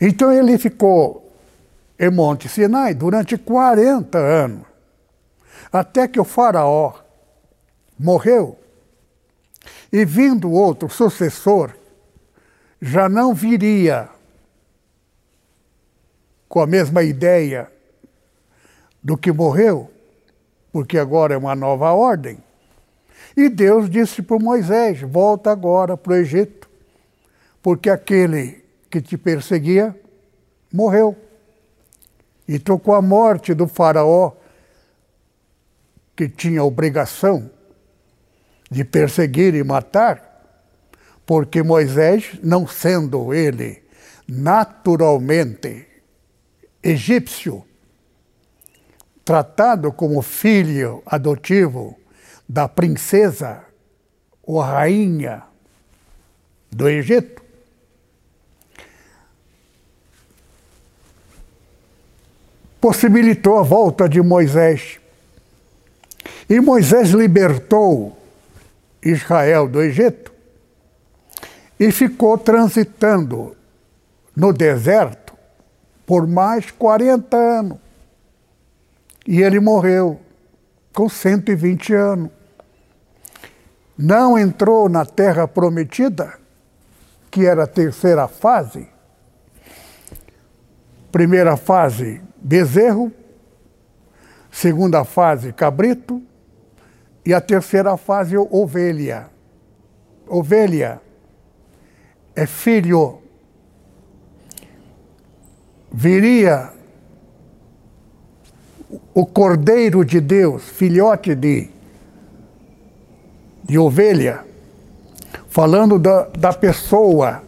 Então 0.00 0.32
ele 0.32 0.58
ficou 0.58 1.32
em 1.98 2.10
Monte 2.10 2.48
Sinai 2.48 2.94
durante 2.94 3.36
40 3.36 4.18
anos, 4.18 4.66
até 5.74 6.06
que 6.06 6.20
o 6.20 6.24
faraó 6.24 6.94
morreu 7.98 8.56
e 9.92 10.04
vindo 10.04 10.52
outro 10.52 10.88
sucessor, 10.88 11.74
já 12.80 13.08
não 13.08 13.34
viria 13.34 14.08
com 16.48 16.60
a 16.60 16.66
mesma 16.66 17.02
ideia 17.02 17.70
do 19.02 19.16
que 19.16 19.32
morreu, 19.32 19.90
porque 20.72 20.96
agora 20.96 21.34
é 21.34 21.36
uma 21.36 21.56
nova 21.56 21.92
ordem. 21.92 22.38
E 23.36 23.48
Deus 23.48 23.90
disse 23.90 24.22
para 24.22 24.38
Moisés: 24.38 25.00
volta 25.00 25.50
agora 25.50 25.96
para 25.96 26.12
o 26.12 26.16
Egito, 26.16 26.70
porque 27.60 27.90
aquele 27.90 28.64
que 28.88 29.00
te 29.00 29.18
perseguia 29.18 29.98
morreu. 30.72 31.16
E 32.46 32.60
trocou 32.60 32.94
a 32.94 33.02
morte 33.02 33.54
do 33.54 33.66
Faraó, 33.66 34.32
que 36.16 36.28
tinha 36.28 36.62
obrigação 36.62 37.50
de 38.70 38.84
perseguir 38.84 39.54
e 39.54 39.62
matar, 39.62 40.32
porque 41.26 41.62
Moisés, 41.62 42.38
não 42.42 42.66
sendo 42.66 43.32
ele 43.32 43.82
naturalmente 44.26 45.86
egípcio, 46.82 47.64
tratado 49.24 49.92
como 49.92 50.20
filho 50.22 51.02
adotivo 51.06 51.98
da 52.48 52.68
princesa 52.68 53.64
ou 54.42 54.60
rainha 54.60 55.42
do 56.70 56.88
Egito, 56.88 57.42
possibilitou 62.80 63.58
a 63.58 63.62
volta 63.62 64.06
de 64.06 64.20
Moisés. 64.20 65.00
E 66.48 66.60
Moisés 66.60 67.10
libertou 67.10 68.16
Israel 69.02 69.68
do 69.68 69.82
Egito 69.82 70.32
e 71.78 71.90
ficou 71.90 72.38
transitando 72.38 73.56
no 74.36 74.52
deserto 74.52 75.34
por 76.06 76.26
mais 76.26 76.70
40 76.70 77.36
anos. 77.36 77.78
E 79.26 79.40
ele 79.40 79.58
morreu 79.58 80.20
com 80.92 81.08
120 81.08 81.94
anos. 81.94 82.30
Não 83.96 84.38
entrou 84.38 84.88
na 84.88 85.06
terra 85.06 85.46
prometida, 85.46 86.34
que 87.30 87.46
era 87.46 87.64
a 87.64 87.66
terceira 87.66 88.28
fase. 88.28 88.88
Primeira 91.10 91.56
fase, 91.56 92.20
bezerro. 92.36 93.12
Segunda 94.50 95.04
fase, 95.04 95.52
cabrito. 95.52 96.22
E 97.24 97.32
a 97.32 97.40
terceira 97.40 97.96
fase, 97.96 98.36
ovelha. 98.36 99.30
Ovelha 100.28 101.00
é 102.34 102.46
filho. 102.46 103.18
Viria 105.90 106.72
o 109.14 109.24
Cordeiro 109.24 110.04
de 110.04 110.20
Deus, 110.20 110.64
filhote 110.64 111.34
de, 111.34 111.70
de 113.62 113.78
ovelha, 113.78 114.44
falando 115.48 115.98
da, 115.98 116.24
da 116.36 116.52
pessoa 116.52 117.42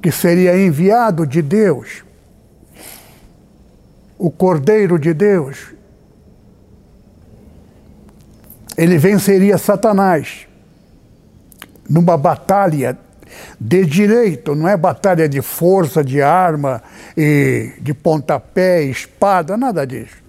que 0.00 0.10
seria 0.10 0.56
enviado 0.56 1.26
de 1.26 1.42
Deus, 1.42 2.04
o 4.18 4.30
Cordeiro 4.30 4.98
de 4.98 5.12
Deus, 5.12 5.74
ele 8.78 8.96
venceria 8.96 9.58
Satanás 9.58 10.46
numa 11.90 12.16
batalha 12.16 12.96
de 13.60 13.84
direito, 13.84 14.54
não 14.54 14.66
é 14.66 14.76
batalha 14.76 15.28
de 15.28 15.42
força, 15.42 16.02
de 16.02 16.22
arma, 16.22 16.82
e 17.14 17.74
de 17.80 17.92
pontapé, 17.92 18.84
espada, 18.84 19.54
nada 19.56 19.86
disso 19.86 20.28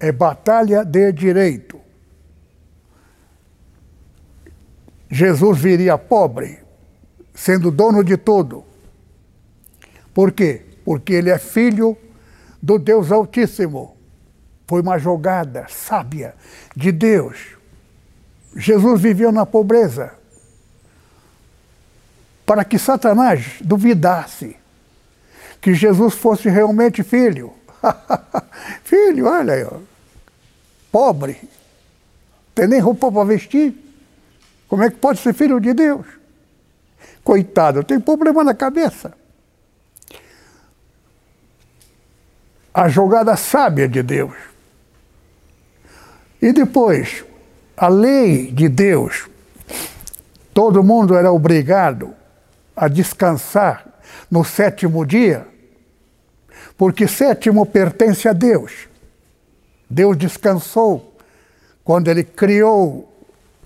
é 0.00 0.10
batalha 0.10 0.82
de 0.82 1.12
direito. 1.12 1.78
Jesus 5.10 5.58
viria 5.58 5.98
pobre, 5.98 6.58
sendo 7.34 7.70
dono 7.70 8.02
de 8.02 8.16
tudo. 8.16 8.64
Por 10.14 10.32
quê? 10.32 10.62
Porque 10.84 11.12
ele 11.12 11.28
é 11.28 11.38
filho 11.38 11.96
do 12.62 12.78
Deus 12.78 13.12
Altíssimo. 13.12 13.96
Foi 14.70 14.82
uma 14.82 15.00
jogada 15.00 15.66
sábia 15.68 16.32
de 16.76 16.92
Deus. 16.92 17.56
Jesus 18.54 19.00
viveu 19.00 19.32
na 19.32 19.44
pobreza 19.44 20.14
para 22.46 22.64
que 22.64 22.78
Satanás 22.78 23.54
duvidasse 23.62 24.56
que 25.60 25.74
Jesus 25.74 26.14
fosse 26.14 26.48
realmente 26.48 27.02
filho. 27.02 27.52
filho, 28.84 29.26
olha 29.26 29.54
aí, 29.54 29.66
pobre, 30.92 31.36
tem 32.54 32.68
nem 32.68 32.78
roupa 32.78 33.10
para 33.10 33.24
vestir. 33.24 33.74
Como 34.68 34.84
é 34.84 34.90
que 34.90 34.98
pode 34.98 35.18
ser 35.18 35.34
filho 35.34 35.58
de 35.58 35.74
Deus? 35.74 36.06
Coitado, 37.24 37.82
tem 37.82 37.98
problema 37.98 38.44
na 38.44 38.54
cabeça. 38.54 39.12
A 42.72 42.88
jogada 42.88 43.34
sábia 43.34 43.88
de 43.88 44.00
Deus. 44.00 44.49
E 46.40 46.52
depois, 46.52 47.24
a 47.76 47.88
lei 47.88 48.50
de 48.50 48.68
Deus. 48.68 49.28
Todo 50.52 50.82
mundo 50.82 51.14
era 51.14 51.32
obrigado 51.32 52.14
a 52.74 52.88
descansar 52.88 53.86
no 54.30 54.44
sétimo 54.44 55.04
dia, 55.04 55.46
porque 56.76 57.06
sétimo 57.06 57.66
pertence 57.66 58.28
a 58.28 58.32
Deus. 58.32 58.88
Deus 59.88 60.16
descansou 60.16 61.14
quando 61.84 62.08
ele 62.08 62.24
criou 62.24 63.12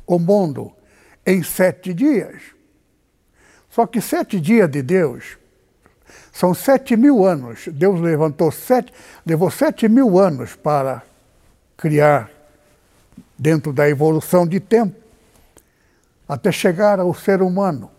o 0.06 0.18
mundo 0.18 0.72
em 1.24 1.42
sete 1.42 1.94
dias. 1.94 2.42
Só 3.70 3.86
que 3.86 4.00
sete 4.00 4.40
dias 4.40 4.70
de 4.70 4.82
Deus 4.82 5.36
são 6.32 6.54
sete 6.54 6.96
mil 6.96 7.24
anos. 7.24 7.68
Deus 7.68 8.00
levantou 8.00 8.50
sete, 8.50 8.92
levou 9.26 9.50
sete 9.50 9.88
mil 9.88 10.18
anos 10.18 10.54
para 10.54 11.02
criar 11.76 12.33
dentro 13.44 13.74
da 13.74 13.86
evolução 13.86 14.46
de 14.46 14.58
tempo, 14.58 14.98
até 16.26 16.50
chegar 16.50 16.98
ao 16.98 17.12
ser 17.12 17.42
humano. 17.42 17.90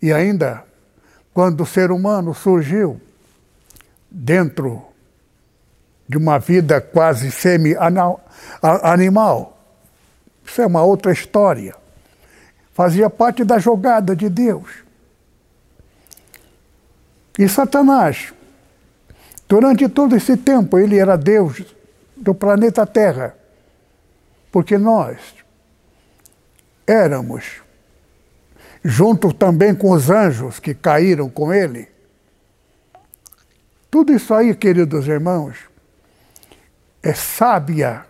E 0.00 0.12
ainda, 0.12 0.62
quando 1.34 1.62
o 1.62 1.66
ser 1.66 1.90
humano 1.90 2.32
surgiu 2.32 3.00
dentro 4.08 4.86
de 6.08 6.16
uma 6.16 6.38
vida 6.38 6.80
quase 6.80 7.32
semi-animal. 7.32 8.24
Isso 10.44 10.62
é 10.62 10.66
uma 10.66 10.84
outra 10.84 11.10
história. 11.10 11.74
Fazia 12.72 13.10
parte 13.10 13.42
da 13.42 13.58
jogada 13.58 14.14
de 14.14 14.28
Deus. 14.28 14.70
E 17.36 17.48
Satanás, 17.48 18.32
durante 19.48 19.88
todo 19.88 20.14
esse 20.14 20.36
tempo, 20.36 20.78
ele 20.78 20.96
era 20.96 21.18
Deus 21.18 21.64
do 22.16 22.32
planeta 22.32 22.86
Terra, 22.86 23.34
porque 24.56 24.78
nós 24.78 25.18
éramos, 26.86 27.60
junto 28.82 29.30
também 29.30 29.74
com 29.74 29.90
os 29.90 30.08
anjos 30.08 30.58
que 30.58 30.72
caíram 30.72 31.28
com 31.28 31.52
ele. 31.52 31.86
Tudo 33.90 34.14
isso 34.14 34.32
aí, 34.32 34.54
queridos 34.54 35.06
irmãos, 35.06 35.58
é 37.02 37.12
sábia 37.12 38.06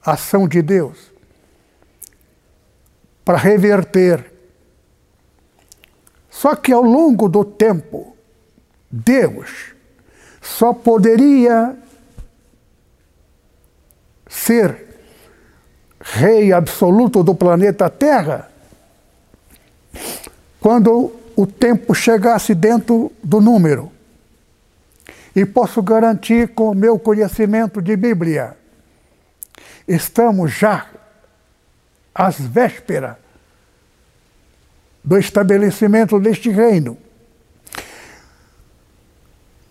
ação 0.00 0.46
de 0.46 0.62
Deus 0.62 1.10
para 3.24 3.36
reverter. 3.36 4.32
Só 6.30 6.54
que 6.54 6.72
ao 6.72 6.82
longo 6.82 7.28
do 7.28 7.44
tempo, 7.44 8.16
Deus 8.88 9.74
só 10.40 10.72
poderia 10.72 11.76
ser 14.28 14.89
rei 16.00 16.52
absoluto 16.52 17.22
do 17.22 17.34
planeta 17.34 17.90
Terra 17.90 18.48
quando 20.58 21.12
o 21.36 21.46
tempo 21.46 21.94
chegasse 21.94 22.54
dentro 22.54 23.12
do 23.22 23.40
número. 23.40 23.90
E 25.34 25.46
posso 25.46 25.82
garantir 25.82 26.48
com 26.48 26.70
o 26.70 26.74
meu 26.74 26.98
conhecimento 26.98 27.80
de 27.80 27.96
Bíblia, 27.96 28.56
estamos 29.86 30.52
já 30.52 30.86
às 32.14 32.38
vésperas 32.38 33.16
do 35.02 35.16
estabelecimento 35.16 36.18
deste 36.18 36.50
reino. 36.50 36.98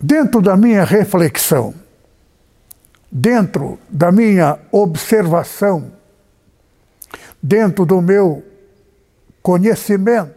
Dentro 0.00 0.40
da 0.40 0.56
minha 0.56 0.82
reflexão, 0.82 1.74
dentro 3.12 3.78
da 3.88 4.10
minha 4.10 4.58
observação, 4.72 5.92
dentro 7.42 7.84
do 7.84 8.00
meu 8.00 8.44
conhecimento, 9.42 10.34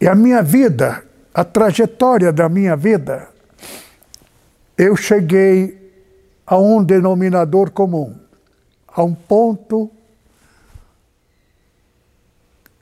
e 0.00 0.06
a 0.06 0.14
minha 0.14 0.42
vida 0.42 1.06
a 1.36 1.44
trajetória 1.44 2.32
da 2.32 2.48
minha 2.48 2.74
vida, 2.74 3.28
eu 4.78 4.96
cheguei 4.96 5.92
a 6.46 6.56
um 6.56 6.82
denominador 6.82 7.70
comum, 7.70 8.18
a 8.88 9.02
um 9.02 9.14
ponto 9.14 9.90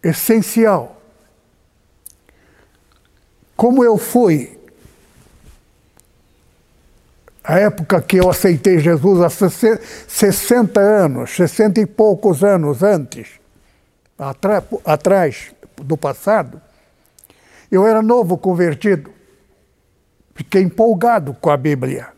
essencial. 0.00 1.02
Como 3.56 3.82
eu 3.82 3.98
fui, 3.98 4.53
a 7.44 7.58
época 7.58 8.00
que 8.00 8.16
eu 8.16 8.30
aceitei 8.30 8.78
Jesus, 8.78 9.20
há 9.20 9.28
60 10.08 10.80
anos, 10.80 11.30
60 11.36 11.78
e 11.78 11.84
poucos 11.84 12.42
anos 12.42 12.82
antes, 12.82 13.28
atrás 14.82 15.52
do 15.76 15.94
passado, 15.94 16.60
eu 17.70 17.86
era 17.86 18.00
novo 18.00 18.38
convertido. 18.38 19.12
Fiquei 20.34 20.62
empolgado 20.62 21.34
com 21.34 21.50
a 21.50 21.56
Bíblia. 21.56 22.08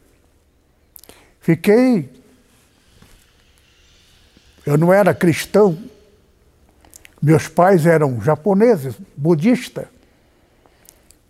Fiquei. 1.41 2.09
Eu 4.64 4.79
não 4.79 4.93
era 4.93 5.12
cristão. 5.12 5.77
Meus 7.20 7.49
pais 7.49 7.85
eram 7.85 8.20
japoneses, 8.20 8.95
budistas. 9.16 9.87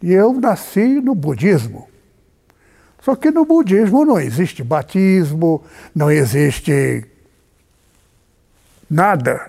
E 0.02 0.12
eu 0.12 0.34
nasci 0.34 1.00
no 1.00 1.14
budismo. 1.14 1.88
Só 3.06 3.14
que 3.14 3.30
no 3.30 3.44
budismo 3.44 4.04
não 4.04 4.18
existe 4.18 4.64
batismo, 4.64 5.64
não 5.94 6.10
existe 6.10 7.06
nada 8.90 9.48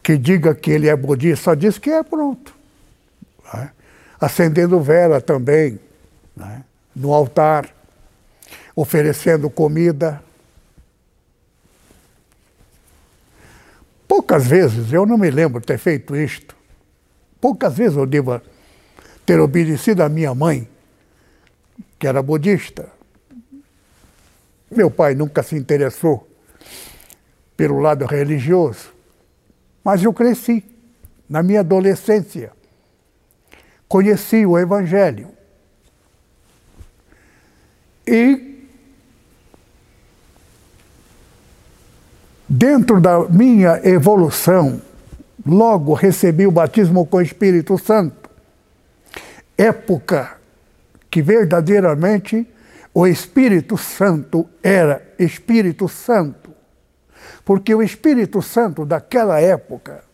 que 0.00 0.16
diga 0.16 0.54
que 0.54 0.70
ele 0.70 0.88
é 0.88 0.94
budista, 0.94 1.42
só 1.42 1.54
diz 1.54 1.76
que 1.76 1.90
é 1.90 2.04
pronto. 2.04 2.54
Né? 3.52 3.72
Acendendo 4.20 4.80
vela 4.80 5.20
também, 5.20 5.80
né? 6.36 6.62
no 6.94 7.12
altar, 7.12 7.68
oferecendo 8.76 9.50
comida. 9.50 10.22
Poucas 14.06 14.46
vezes, 14.46 14.92
eu 14.92 15.04
não 15.04 15.18
me 15.18 15.32
lembro 15.32 15.60
ter 15.60 15.78
feito 15.78 16.14
isto. 16.14 16.54
Poucas 17.40 17.74
vezes 17.74 17.96
eu 17.96 18.06
devo 18.06 18.40
ter 19.26 19.40
obedecido 19.40 20.04
a 20.04 20.08
minha 20.08 20.32
mãe, 20.32 20.68
que 22.02 22.08
era 22.08 22.20
budista. 22.20 22.90
Meu 24.68 24.90
pai 24.90 25.14
nunca 25.14 25.40
se 25.40 25.54
interessou 25.54 26.28
pelo 27.56 27.78
lado 27.78 28.04
religioso, 28.06 28.92
mas 29.84 30.02
eu 30.02 30.12
cresci 30.12 30.64
na 31.28 31.44
minha 31.44 31.60
adolescência. 31.60 32.50
Conheci 33.86 34.44
o 34.44 34.58
Evangelho. 34.58 35.28
E 38.04 38.66
dentro 42.48 43.00
da 43.00 43.28
minha 43.28 43.80
evolução, 43.86 44.82
logo 45.46 45.94
recebi 45.94 46.48
o 46.48 46.50
batismo 46.50 47.06
com 47.06 47.18
o 47.18 47.22
Espírito 47.22 47.78
Santo. 47.78 48.28
Época 49.56 50.41
que 51.12 51.20
verdadeiramente 51.20 52.50
o 52.94 53.06
Espírito 53.06 53.76
Santo 53.76 54.48
era 54.62 55.14
Espírito 55.18 55.86
Santo. 55.86 56.54
Porque 57.44 57.74
o 57.74 57.82
Espírito 57.82 58.40
Santo 58.40 58.86
daquela 58.86 59.38
época, 59.38 60.04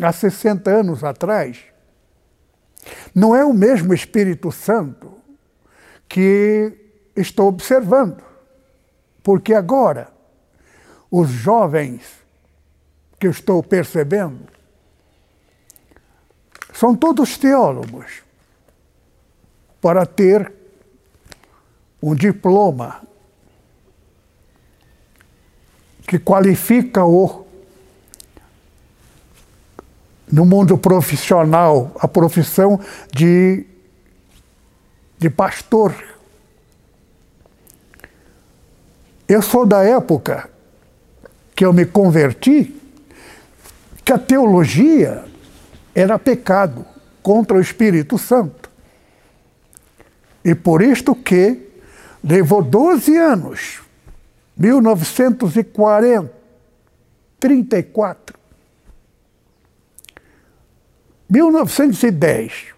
há 0.00 0.10
60 0.10 0.70
anos 0.70 1.04
atrás, 1.04 1.64
não 3.14 3.36
é 3.36 3.44
o 3.44 3.52
mesmo 3.52 3.92
Espírito 3.92 4.50
Santo 4.50 5.18
que 6.08 6.72
estou 7.14 7.48
observando. 7.48 8.24
Porque 9.22 9.52
agora, 9.52 10.10
os 11.10 11.28
jovens 11.28 12.02
que 13.20 13.26
eu 13.26 13.30
estou 13.30 13.62
percebendo 13.62 14.48
são 16.72 16.96
todos 16.96 17.36
teólogos 17.36 18.24
para 19.84 20.06
ter 20.06 20.50
um 22.02 22.14
diploma 22.14 23.02
que 26.08 26.18
qualifica-o 26.18 27.44
no 30.32 30.46
mundo 30.46 30.78
profissional, 30.78 31.92
a 32.00 32.08
profissão 32.08 32.80
de 33.12 33.66
de 35.18 35.28
pastor. 35.28 35.94
Eu 39.28 39.42
sou 39.42 39.66
da 39.66 39.84
época 39.84 40.48
que 41.54 41.62
eu 41.62 41.74
me 41.74 41.84
converti, 41.84 42.74
que 44.02 44.14
a 44.14 44.18
teologia 44.18 45.26
era 45.94 46.18
pecado 46.18 46.86
contra 47.22 47.58
o 47.58 47.60
Espírito 47.60 48.16
Santo. 48.16 48.63
E 50.44 50.54
por 50.54 50.82
isto 50.82 51.14
que 51.14 51.70
levou 52.22 52.62
12 52.62 53.16
anos, 53.16 53.80
1940, 54.56 56.32
34, 57.40 58.38
1910, 61.28 62.74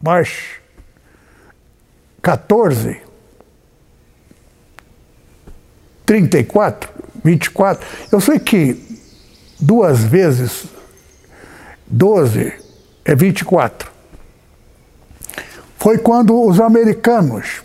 mais 0.00 0.60
14, 2.22 3.00
34, 6.06 6.90
24. 7.24 7.86
Eu 8.10 8.20
sei 8.20 8.38
que 8.38 8.80
duas 9.60 10.00
vezes 10.02 10.66
12 11.86 12.52
é 13.04 13.14
24. 13.14 13.91
Foi 15.82 15.98
quando 15.98 16.40
os 16.40 16.60
americanos 16.60 17.60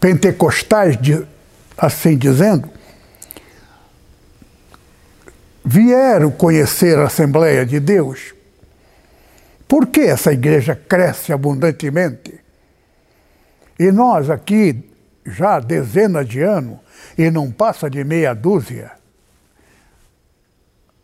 pentecostais, 0.00 0.96
assim 1.78 2.18
dizendo, 2.18 2.68
vieram 5.64 6.32
conhecer 6.32 6.98
a 6.98 7.04
Assembleia 7.04 7.64
de 7.64 7.78
Deus 7.78 8.34
por 9.68 9.86
que 9.86 10.00
essa 10.00 10.32
igreja 10.32 10.74
cresce 10.74 11.32
abundantemente? 11.32 12.40
E 13.78 13.92
nós 13.92 14.28
aqui, 14.28 14.82
já 15.24 15.54
há 15.54 15.60
dezenas 15.60 16.28
de 16.28 16.42
anos, 16.42 16.80
e 17.16 17.30
não 17.30 17.52
passa 17.52 17.88
de 17.88 18.02
meia 18.02 18.34
dúzia. 18.34 18.90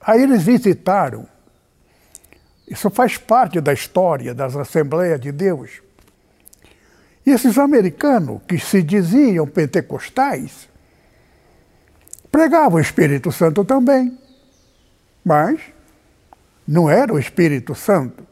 Aí 0.00 0.20
eles 0.20 0.42
visitaram. 0.42 1.35
Isso 2.66 2.90
faz 2.90 3.16
parte 3.16 3.60
da 3.60 3.72
história 3.72 4.34
das 4.34 4.56
Assembleias 4.56 5.20
de 5.20 5.30
Deus. 5.30 5.82
E 7.24 7.30
esses 7.30 7.58
americanos, 7.58 8.40
que 8.46 8.58
se 8.58 8.82
diziam 8.82 9.46
pentecostais, 9.46 10.68
pregavam 12.30 12.78
o 12.78 12.80
Espírito 12.80 13.32
Santo 13.32 13.64
também. 13.64 14.16
Mas 15.24 15.60
não 16.66 16.90
era 16.90 17.12
o 17.12 17.18
Espírito 17.18 17.74
Santo 17.74 18.26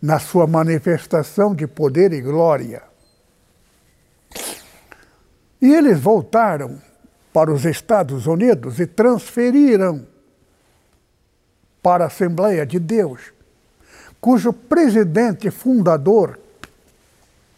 na 0.00 0.18
sua 0.18 0.46
manifestação 0.46 1.54
de 1.54 1.66
poder 1.66 2.12
e 2.12 2.20
glória. 2.20 2.82
E 5.60 5.74
eles 5.74 6.00
voltaram 6.00 6.80
para 7.32 7.52
os 7.52 7.64
Estados 7.64 8.26
Unidos 8.26 8.80
e 8.80 8.86
transferiram 8.86 10.06
para 11.82 12.04
a 12.04 12.06
Assembleia 12.06 12.64
de 12.66 12.78
Deus, 12.78 13.32
cujo 14.20 14.52
presidente 14.52 15.50
fundador 15.50 16.38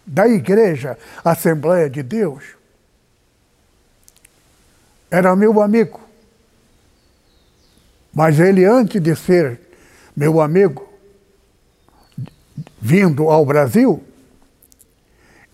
da 0.07 0.27
Igreja 0.29 0.99
Assembleia 1.25 1.89
de 1.89 2.03
Deus 2.03 2.45
era 5.11 5.37
meu 5.37 5.61
amigo. 5.61 6.01
Mas 8.15 8.39
ele, 8.39 8.65
antes 8.65 9.01
de 9.01 9.15
ser 9.15 9.61
meu 10.17 10.41
amigo, 10.41 10.89
vindo 12.81 13.29
ao 13.29 13.45
Brasil, 13.45 14.03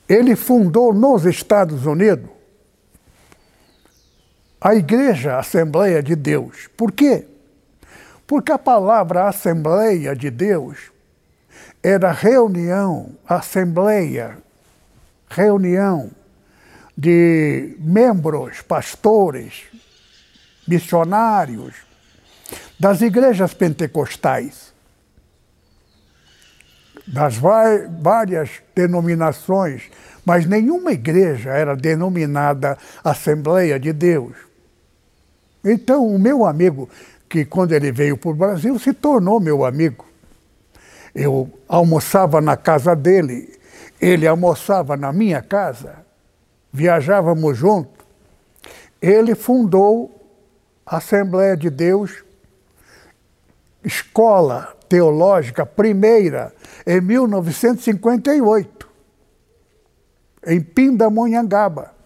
ele 0.08 0.34
fundou 0.34 0.92
nos 0.92 1.24
Estados 1.24 1.86
Unidos 1.86 2.30
a 4.60 4.74
Igreja 4.74 5.38
Assembleia 5.38 6.02
de 6.02 6.16
Deus. 6.16 6.68
Por 6.76 6.90
quê? 6.90 7.26
Porque 8.26 8.50
a 8.50 8.58
palavra 8.58 9.28
Assembleia 9.28 10.14
de 10.14 10.30
Deus 10.30 10.90
era 11.88 12.12
reunião, 12.12 13.12
assembleia, 13.26 14.36
reunião 15.30 16.10
de 16.96 17.76
membros, 17.78 18.60
pastores, 18.60 19.62
missionários 20.66 21.74
das 22.78 23.00
igrejas 23.00 23.54
pentecostais 23.54 24.68
das 27.06 27.36
várias 27.38 28.50
denominações, 28.74 29.84
mas 30.26 30.44
nenhuma 30.44 30.92
igreja 30.92 31.52
era 31.52 31.74
denominada 31.74 32.76
Assembleia 33.02 33.80
de 33.80 33.94
Deus. 33.94 34.34
Então, 35.64 36.06
o 36.06 36.18
meu 36.18 36.44
amigo, 36.44 36.86
que 37.26 37.46
quando 37.46 37.72
ele 37.72 37.90
veio 37.90 38.18
para 38.18 38.30
o 38.30 38.34
Brasil, 38.34 38.78
se 38.78 38.92
tornou 38.92 39.40
meu 39.40 39.64
amigo. 39.64 40.07
Eu 41.20 41.50
almoçava 41.66 42.40
na 42.40 42.56
casa 42.56 42.94
dele, 42.94 43.58
ele 44.00 44.24
almoçava 44.24 44.96
na 44.96 45.12
minha 45.12 45.42
casa, 45.42 46.06
viajávamos 46.72 47.58
juntos. 47.58 48.06
Ele 49.02 49.34
fundou 49.34 50.14
a 50.86 50.98
Assembleia 50.98 51.56
de 51.56 51.70
Deus, 51.70 52.22
escola 53.82 54.76
teológica 54.88 55.66
primeira, 55.66 56.54
em 56.86 57.00
1958, 57.00 58.88
em 60.46 60.60
Pindamonhangaba. 60.60 61.96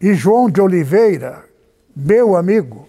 E 0.00 0.14
João 0.14 0.50
de 0.50 0.60
Oliveira, 0.60 1.44
meu 1.94 2.34
amigo, 2.34 2.88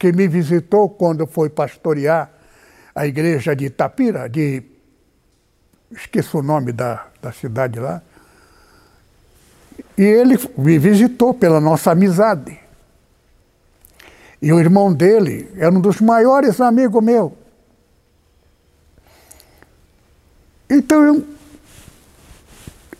que 0.00 0.10
me 0.10 0.26
visitou 0.26 0.88
quando 0.88 1.26
foi 1.26 1.50
pastorear 1.50 2.37
a 2.98 3.06
igreja 3.06 3.54
de 3.54 3.66
Itapira, 3.66 4.28
de. 4.28 4.60
esqueço 5.92 6.38
o 6.38 6.42
nome 6.42 6.72
da, 6.72 7.06
da 7.22 7.30
cidade 7.30 7.78
lá. 7.78 8.02
E 9.96 10.02
ele 10.02 10.36
me 10.56 10.78
visitou 10.80 11.32
pela 11.32 11.60
nossa 11.60 11.92
amizade. 11.92 12.58
E 14.42 14.52
o 14.52 14.58
irmão 14.58 14.92
dele 14.92 15.48
era 15.56 15.70
um 15.70 15.80
dos 15.80 16.00
maiores 16.00 16.60
amigos 16.60 17.02
meu. 17.02 17.38
Então 20.68 21.04
eu, 21.04 21.24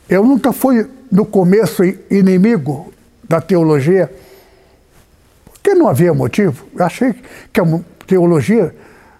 eu 0.08 0.24
nunca 0.24 0.52
fui 0.52 0.88
no 1.10 1.26
começo 1.26 1.82
inimigo 2.08 2.94
da 3.28 3.40
teologia, 3.40 4.12
porque 5.44 5.74
não 5.74 5.88
havia 5.88 6.14
motivo. 6.14 6.68
Eu 6.76 6.84
achei 6.84 7.12
que 7.52 7.60
a 7.60 7.64
teologia, 8.06 8.74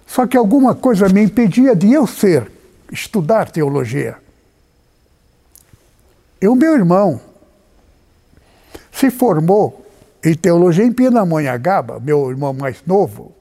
só 0.09 0.27
que 0.27 0.39
alguma 0.39 0.75
coisa 0.75 1.07
me 1.11 1.23
impedia 1.23 1.77
de 1.77 1.93
eu 1.93 2.07
ser, 2.07 2.51
estudar 2.91 3.51
teologia. 3.51 4.17
E 6.41 6.49
o 6.49 6.55
meu 6.55 6.75
irmão 6.75 7.21
se 8.91 9.11
formou 9.11 9.87
em 10.25 10.35
teologia 10.35 10.85
em 10.85 10.93
Pinamonhangaba, 10.93 12.01
meu 12.01 12.31
irmão 12.31 12.55
mais 12.55 12.83
novo, 12.87 13.35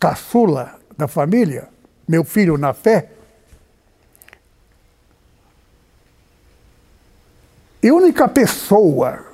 caçula 0.00 0.74
da 0.98 1.06
família, 1.06 1.68
meu 2.08 2.24
filho 2.24 2.58
na 2.58 2.74
fé. 2.74 3.08
E 7.80 7.88
a 7.88 7.94
única 7.94 8.26
pessoa 8.26 9.24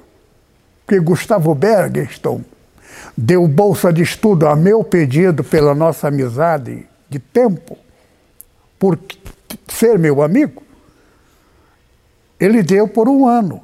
que 0.87 1.01
Gustavo 1.01 1.55
Bergenston 1.55 2.45
deu 3.17 3.47
bolsa 3.47 3.93
de 3.93 4.03
estudo 4.03 4.47
a 4.47 4.57
meu 4.57 4.83
pedido 4.83 5.45
pela 5.45 5.75
nossa 5.75 6.09
amizade 6.09 6.87
de 7.09 7.19
tempo, 7.19 7.77
por 8.79 8.99
ser 9.69 9.99
meu 9.99 10.23
amigo, 10.23 10.63
ele 12.41 12.63
deu 12.63 12.89
por 12.89 13.09
um 13.09 13.27
ano 13.27 13.63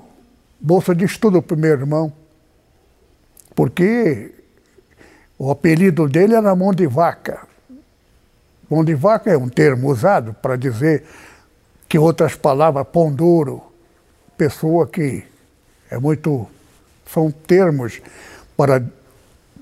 bolsa 0.61 0.95
de 0.95 1.05
estudo 1.05 1.41
para 1.41 1.57
o 1.57 1.59
meu 1.59 1.71
irmão 1.71 2.13
porque 3.59 4.31
o 5.37 5.51
apelido 5.51 6.09
dele 6.09 6.37
era 6.37 6.55
mão 6.55 6.73
de 6.73 6.87
vaca. 6.87 7.41
Mão 8.71 8.85
de 8.85 8.95
vaca 8.95 9.33
é 9.33 9.37
um 9.37 9.49
termo 9.49 9.91
usado 9.91 10.33
para 10.35 10.55
dizer 10.55 11.03
que 11.89 11.99
outras 11.99 12.37
palavras, 12.37 12.87
pão 12.87 13.13
duro, 13.13 13.61
pessoa 14.37 14.87
que 14.87 15.25
é 15.91 15.99
muito. 15.99 16.47
são 17.13 17.33
termos 17.33 18.01
para 18.57 18.81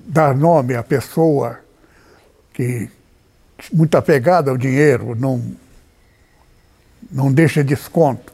dar 0.07 0.33
nome 0.33 0.73
à 0.73 0.81
pessoa 0.81 1.59
que 2.53 2.89
muito 3.73 3.95
apegada 3.97 4.49
ao 4.49 4.57
dinheiro, 4.57 5.15
não, 5.15 5.43
não 7.11 7.31
deixa 7.31 7.63
desconto. 7.63 8.31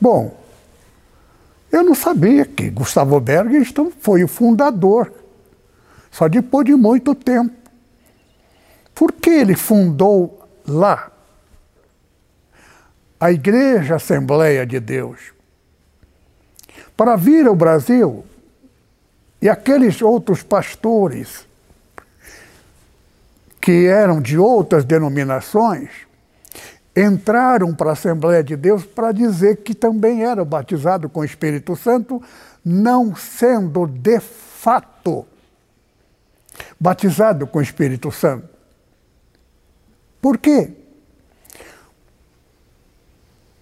Bom, 0.00 0.38
eu 1.72 1.82
não 1.82 1.94
sabia 1.94 2.46
que 2.46 2.70
Gustavo 2.70 3.18
Bergenston 3.20 3.90
foi 4.00 4.22
o 4.22 4.28
fundador, 4.28 5.12
só 6.10 6.28
depois 6.28 6.64
de 6.64 6.74
muito 6.74 7.14
tempo. 7.14 7.54
Por 8.94 9.12
que 9.12 9.30
ele 9.30 9.56
fundou 9.56 10.48
lá 10.66 11.10
a 13.18 13.32
Igreja 13.32 13.96
Assembleia 13.96 14.64
de 14.64 14.78
Deus? 14.78 15.32
Para 16.96 17.16
vir 17.16 17.46
ao 17.46 17.54
Brasil 17.54 18.24
e 19.40 19.48
aqueles 19.48 20.02
outros 20.02 20.42
pastores 20.42 21.46
que 23.60 23.86
eram 23.86 24.20
de 24.20 24.38
outras 24.38 24.84
denominações 24.84 25.90
entraram 26.96 27.74
para 27.74 27.90
a 27.90 27.92
Assembleia 27.92 28.42
de 28.42 28.56
Deus 28.56 28.84
para 28.84 29.12
dizer 29.12 29.58
que 29.58 29.74
também 29.74 30.24
eram 30.24 30.44
batizados 30.44 31.10
com 31.12 31.20
o 31.20 31.24
Espírito 31.24 31.76
Santo, 31.76 32.20
não 32.64 33.14
sendo 33.14 33.86
de 33.86 34.18
fato 34.18 35.24
batizado 36.78 37.46
com 37.46 37.58
o 37.58 37.62
Espírito 37.62 38.10
Santo. 38.10 38.48
Por 40.20 40.38
quê? 40.38 40.72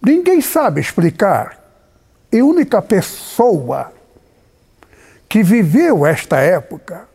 Ninguém 0.01 0.41
sabe 0.41 0.81
explicar. 0.81 1.63
E 2.33 2.39
a 2.39 2.45
única 2.45 2.81
pessoa 2.81 3.93
que 5.29 5.43
viveu 5.43 6.07
esta 6.07 6.39
época, 6.39 7.09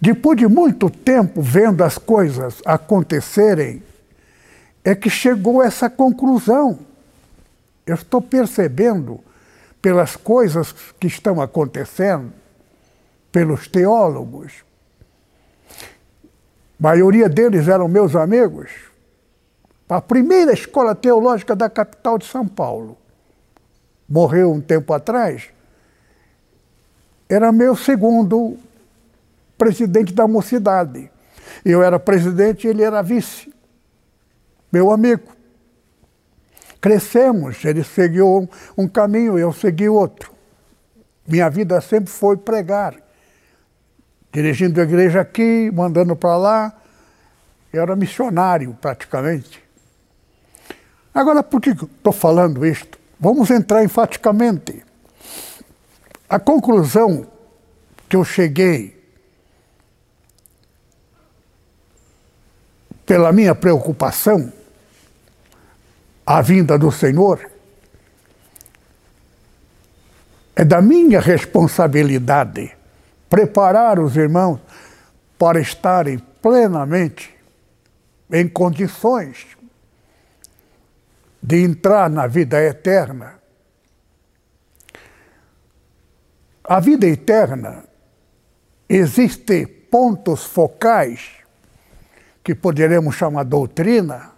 depois 0.00 0.38
de 0.38 0.46
muito 0.46 0.88
tempo 0.88 1.40
vendo 1.40 1.82
as 1.82 1.98
coisas 1.98 2.60
acontecerem 2.64 3.82
é 4.84 4.94
que 4.94 5.10
chegou 5.10 5.60
a 5.60 5.66
essa 5.66 5.88
conclusão. 5.88 6.78
Eu 7.86 7.94
estou 7.94 8.20
percebendo, 8.20 9.20
pelas 9.80 10.16
coisas 10.16 10.72
que 11.00 11.08
estão 11.08 11.40
acontecendo, 11.40 12.32
pelos 13.32 13.66
teólogos, 13.66 14.52
a 16.78 16.82
maioria 16.82 17.28
deles 17.28 17.68
eram 17.68 17.88
meus 17.88 18.14
amigos, 18.14 18.70
a 19.88 20.00
primeira 20.00 20.52
escola 20.52 20.94
teológica 20.94 21.54
da 21.54 21.68
capital 21.68 22.16
de 22.16 22.24
São 22.26 22.46
Paulo, 22.46 22.96
morreu 24.08 24.52
um 24.52 24.60
tempo 24.60 24.92
atrás, 24.92 25.50
era 27.32 27.52
meu 27.52 27.76
segundo 27.76 28.58
presidente 29.56 30.12
da 30.12 30.26
mocidade. 30.26 31.10
Eu 31.64 31.82
era 31.82 31.98
presidente 31.98 32.66
ele 32.66 32.82
era 32.82 33.02
vice 33.02 33.52
meu 34.72 34.90
amigo. 34.90 35.28
Crescemos, 36.80 37.62
ele 37.64 37.84
seguiu 37.84 38.48
um 38.76 38.88
caminho, 38.88 39.38
eu 39.38 39.52
segui 39.52 39.88
outro. 39.88 40.32
Minha 41.28 41.48
vida 41.50 41.80
sempre 41.80 42.10
foi 42.10 42.36
pregar. 42.38 42.96
Dirigindo 44.32 44.80
a 44.80 44.84
igreja 44.84 45.20
aqui, 45.20 45.70
mandando 45.72 46.16
para 46.16 46.36
lá. 46.36 46.72
Eu 47.72 47.82
era 47.82 47.94
missionário, 47.94 48.76
praticamente. 48.80 49.62
Agora, 51.14 51.42
por 51.42 51.60
que 51.60 51.70
estou 51.70 52.12
falando 52.12 52.64
isto? 52.64 52.98
Vamos 53.20 53.50
entrar 53.50 53.84
enfaticamente. 53.84 54.82
A 56.32 56.40
conclusão 56.40 57.30
que 58.08 58.16
eu 58.16 58.24
cheguei 58.24 58.98
pela 63.04 63.30
minha 63.30 63.54
preocupação 63.54 64.50
a 66.24 66.40
vinda 66.40 66.78
do 66.78 66.90
Senhor, 66.90 67.50
é 70.56 70.64
da 70.64 70.80
minha 70.80 71.20
responsabilidade 71.20 72.74
preparar 73.28 73.98
os 73.98 74.16
irmãos 74.16 74.58
para 75.38 75.60
estarem 75.60 76.18
plenamente 76.40 77.34
em 78.30 78.48
condições 78.48 79.46
de 81.42 81.62
entrar 81.62 82.08
na 82.08 82.26
vida 82.26 82.58
eterna. 82.58 83.41
A 86.72 86.80
vida 86.80 87.06
eterna 87.06 87.84
existe 88.88 89.66
pontos 89.66 90.44
focais 90.44 91.32
que 92.42 92.54
poderemos 92.54 93.14
chamar 93.14 93.44
doutrina 93.44 94.32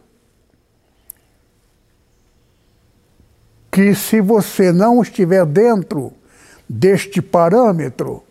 que 3.71 3.95
se 3.95 4.21
você 4.21 4.73
não 4.73 5.01
estiver 5.01 5.47
dentro 5.47 6.13
deste 6.69 7.23
parâmetro, 7.23 8.25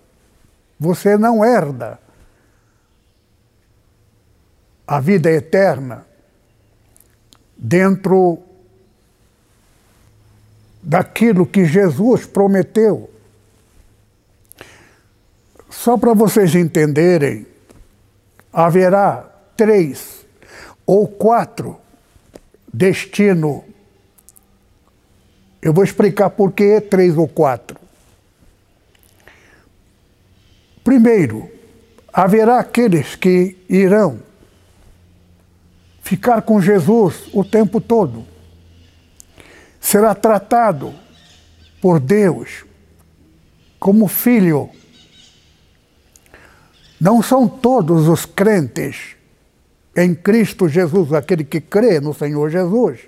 você 0.77 1.17
não 1.17 1.41
herda 1.41 1.97
a 4.85 4.99
vida 4.99 5.31
eterna 5.31 6.05
dentro 7.57 8.39
daquilo 10.81 11.45
que 11.45 11.63
Jesus 11.63 12.25
prometeu. 12.25 13.12
Só 15.83 15.97
para 15.97 16.13
vocês 16.13 16.55
entenderem, 16.55 17.45
haverá 18.53 19.29
três 19.57 20.25
ou 20.85 21.05
quatro 21.05 21.77
destino. 22.73 23.65
Eu 25.61 25.73
vou 25.73 25.83
explicar 25.83 26.29
por 26.29 26.53
que 26.53 26.79
três 26.79 27.17
ou 27.17 27.27
quatro. 27.27 27.77
Primeiro, 30.85 31.51
haverá 32.13 32.59
aqueles 32.59 33.17
que 33.17 33.57
irão 33.67 34.21
ficar 36.01 36.43
com 36.43 36.61
Jesus 36.61 37.29
o 37.33 37.43
tempo 37.43 37.81
todo. 37.81 38.25
Será 39.81 40.15
tratado 40.15 40.93
por 41.81 41.99
Deus 41.99 42.63
como 43.77 44.07
filho. 44.07 44.69
Não 47.03 47.21
são 47.21 47.49
todos 47.49 48.07
os 48.07 48.25
crentes 48.25 49.17
em 49.93 50.15
Cristo 50.15 50.69
Jesus, 50.69 51.11
aquele 51.11 51.43
que 51.43 51.59
crê 51.59 51.99
no 51.99 52.13
Senhor 52.13 52.49
Jesus, 52.49 53.01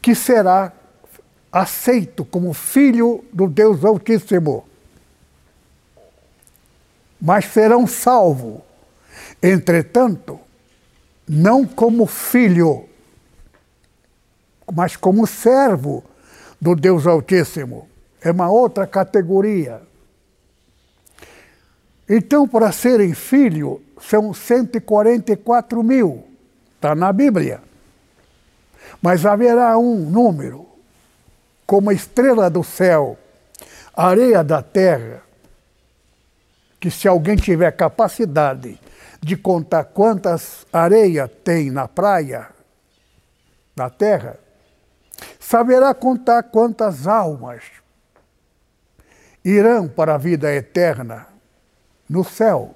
que 0.00 0.14
será 0.14 0.72
aceito 1.52 2.24
como 2.24 2.54
filho 2.54 3.22
do 3.34 3.48
Deus 3.48 3.84
Altíssimo. 3.84 4.64
Mas 7.20 7.44
serão 7.52 7.86
salvos. 7.86 8.62
Entretanto, 9.42 10.40
não 11.28 11.66
como 11.66 12.06
filho, 12.06 12.88
mas 14.72 14.96
como 14.96 15.26
servo 15.26 16.02
do 16.58 16.74
Deus 16.74 17.06
Altíssimo. 17.06 17.86
É 18.22 18.30
uma 18.30 18.50
outra 18.50 18.86
categoria. 18.86 19.89
Então, 22.12 22.48
para 22.48 22.72
serem 22.72 23.14
filho, 23.14 23.80
são 24.00 24.34
144 24.34 25.80
mil. 25.80 26.24
Está 26.74 26.92
na 26.92 27.12
Bíblia. 27.12 27.62
Mas 29.00 29.24
haverá 29.24 29.78
um 29.78 30.10
número, 30.10 30.66
como 31.64 31.88
a 31.88 31.94
estrela 31.94 32.50
do 32.50 32.64
céu, 32.64 33.16
areia 33.94 34.42
da 34.42 34.60
terra, 34.60 35.22
que 36.80 36.90
se 36.90 37.06
alguém 37.06 37.36
tiver 37.36 37.70
capacidade 37.70 38.76
de 39.22 39.36
contar 39.36 39.84
quantas 39.84 40.66
areias 40.72 41.30
tem 41.44 41.70
na 41.70 41.86
praia, 41.86 42.48
na 43.76 43.88
terra, 43.88 44.36
saberá 45.38 45.94
contar 45.94 46.42
quantas 46.42 47.06
almas 47.06 47.62
irão 49.44 49.86
para 49.86 50.16
a 50.16 50.18
vida 50.18 50.52
eterna 50.52 51.29
no 52.10 52.24
céu. 52.24 52.74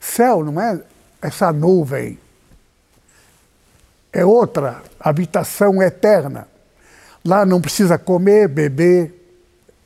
Céu 0.00 0.44
não 0.44 0.60
é 0.60 0.80
essa 1.20 1.52
nuvem, 1.52 2.18
é 4.12 4.24
outra 4.24 4.80
habitação 5.00 5.82
eterna. 5.82 6.46
Lá 7.24 7.44
não 7.44 7.60
precisa 7.60 7.98
comer, 7.98 8.46
beber, 8.46 9.12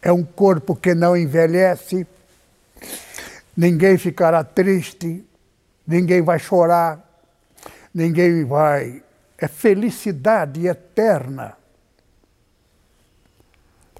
é 0.02 0.12
um 0.12 0.22
corpo 0.22 0.76
que 0.76 0.94
não 0.94 1.16
envelhece, 1.16 2.06
ninguém 3.56 3.96
ficará 3.96 4.44
triste, 4.44 5.24
ninguém 5.86 6.20
vai 6.20 6.38
chorar, 6.38 7.02
ninguém 7.94 8.44
vai. 8.44 9.02
É 9.38 9.48
felicidade 9.48 10.66
eterna. 10.66 11.56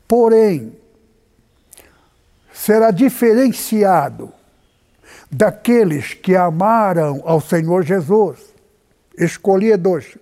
Porém, 0.07 0.77
será 2.53 2.91
diferenciado 2.91 4.33
daqueles 5.31 6.15
que 6.15 6.35
amaram 6.35 7.23
ao 7.25 7.41
Senhor 7.41 7.83
Jesus, 7.83 8.39
escolhidos. 9.17 10.17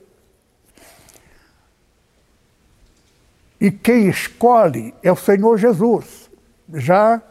E 3.60 3.70
quem 3.70 4.08
escolhe 4.08 4.94
é 5.02 5.10
o 5.10 5.16
Senhor 5.16 5.58
Jesus. 5.58 6.30
Já 6.74 7.22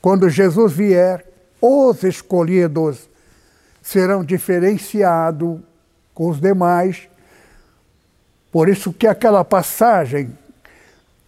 quando 0.00 0.28
Jesus 0.28 0.72
vier, 0.72 1.24
os 1.60 2.02
escolhidos 2.02 3.08
serão 3.80 4.24
diferenciados 4.24 5.60
com 6.12 6.28
os 6.28 6.40
demais. 6.40 7.08
Por 8.50 8.68
isso 8.68 8.92
que 8.92 9.06
aquela 9.06 9.44
passagem 9.44 10.36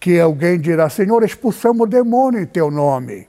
que 0.00 0.20
alguém 0.20 0.60
dirá, 0.60 0.90
Senhor, 0.90 1.22
expulsamos 1.24 1.86
o 1.86 1.90
demônio 1.90 2.40
em 2.40 2.46
teu 2.46 2.70
nome. 2.70 3.28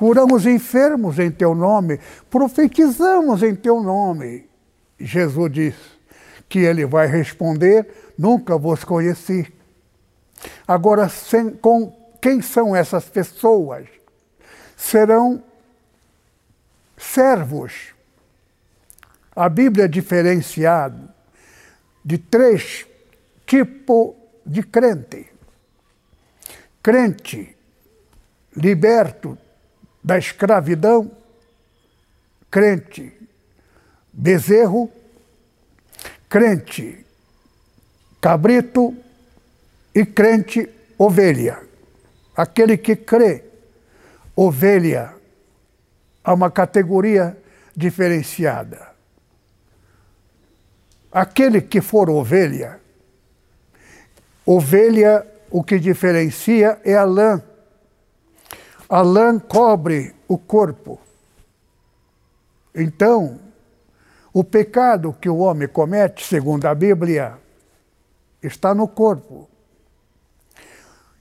Curamos 0.00 0.46
enfermos 0.46 1.18
em 1.18 1.30
teu 1.30 1.54
nome, 1.54 2.00
profetizamos 2.30 3.42
em 3.42 3.54
teu 3.54 3.82
nome. 3.82 4.48
Jesus 4.98 5.52
diz 5.52 5.74
que 6.48 6.60
ele 6.60 6.86
vai 6.86 7.06
responder: 7.06 7.86
Nunca 8.16 8.56
vos 8.56 8.82
conheci. 8.82 9.52
Agora, 10.66 11.06
sem, 11.10 11.50
com 11.50 11.94
quem 12.18 12.40
são 12.40 12.74
essas 12.74 13.10
pessoas? 13.10 13.88
Serão 14.74 15.42
servos 16.96 17.92
a 19.36 19.50
Bíblia 19.50 19.84
é 19.84 19.88
diferenciada 19.88 21.14
de 22.02 22.16
três 22.16 22.86
tipos 23.46 24.14
de 24.46 24.62
crente. 24.62 25.26
Crente 26.82 27.54
liberto 28.56 29.36
da 30.02 30.18
escravidão, 30.18 31.10
crente 32.50 33.12
bezerro, 34.12 34.90
crente 36.28 37.04
cabrito 38.20 38.94
e 39.94 40.04
crente 40.04 40.68
ovelha. 40.98 41.60
Aquele 42.36 42.76
que 42.76 42.94
crê, 42.94 43.44
ovelha, 44.36 45.14
há 46.22 46.34
uma 46.34 46.50
categoria 46.50 47.36
diferenciada. 47.74 48.90
Aquele 51.10 51.60
que 51.60 51.80
for 51.80 52.08
ovelha, 52.08 52.78
ovelha, 54.46 55.26
o 55.50 55.64
que 55.64 55.78
diferencia 55.78 56.80
é 56.84 56.94
a 56.94 57.04
lã. 57.04 57.42
A 58.90 59.02
lã 59.02 59.38
cobre 59.38 60.16
o 60.26 60.36
corpo. 60.36 60.98
Então, 62.74 63.38
o 64.32 64.42
pecado 64.42 65.16
que 65.20 65.28
o 65.28 65.38
homem 65.38 65.68
comete, 65.68 66.26
segundo 66.26 66.66
a 66.66 66.74
Bíblia, 66.74 67.38
está 68.42 68.74
no 68.74 68.88
corpo. 68.88 69.48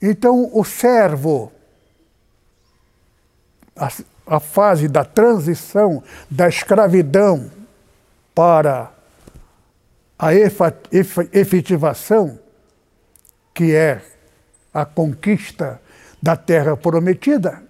Então, 0.02 0.50
o 0.52 0.66
servo, 0.66 1.52
a, 3.76 3.92
a 4.26 4.40
fase 4.40 4.88
da 4.88 5.06
transição 5.06 6.02
da 6.28 6.50
escravidão 6.50 7.52
para 8.34 8.92
a 10.18 10.32
efetivação, 10.34 12.40
que 13.54 13.76
é 13.76 14.02
a 14.74 14.86
conquista 14.86 15.80
da 16.22 16.36
terra 16.36 16.76
prometida, 16.76 17.64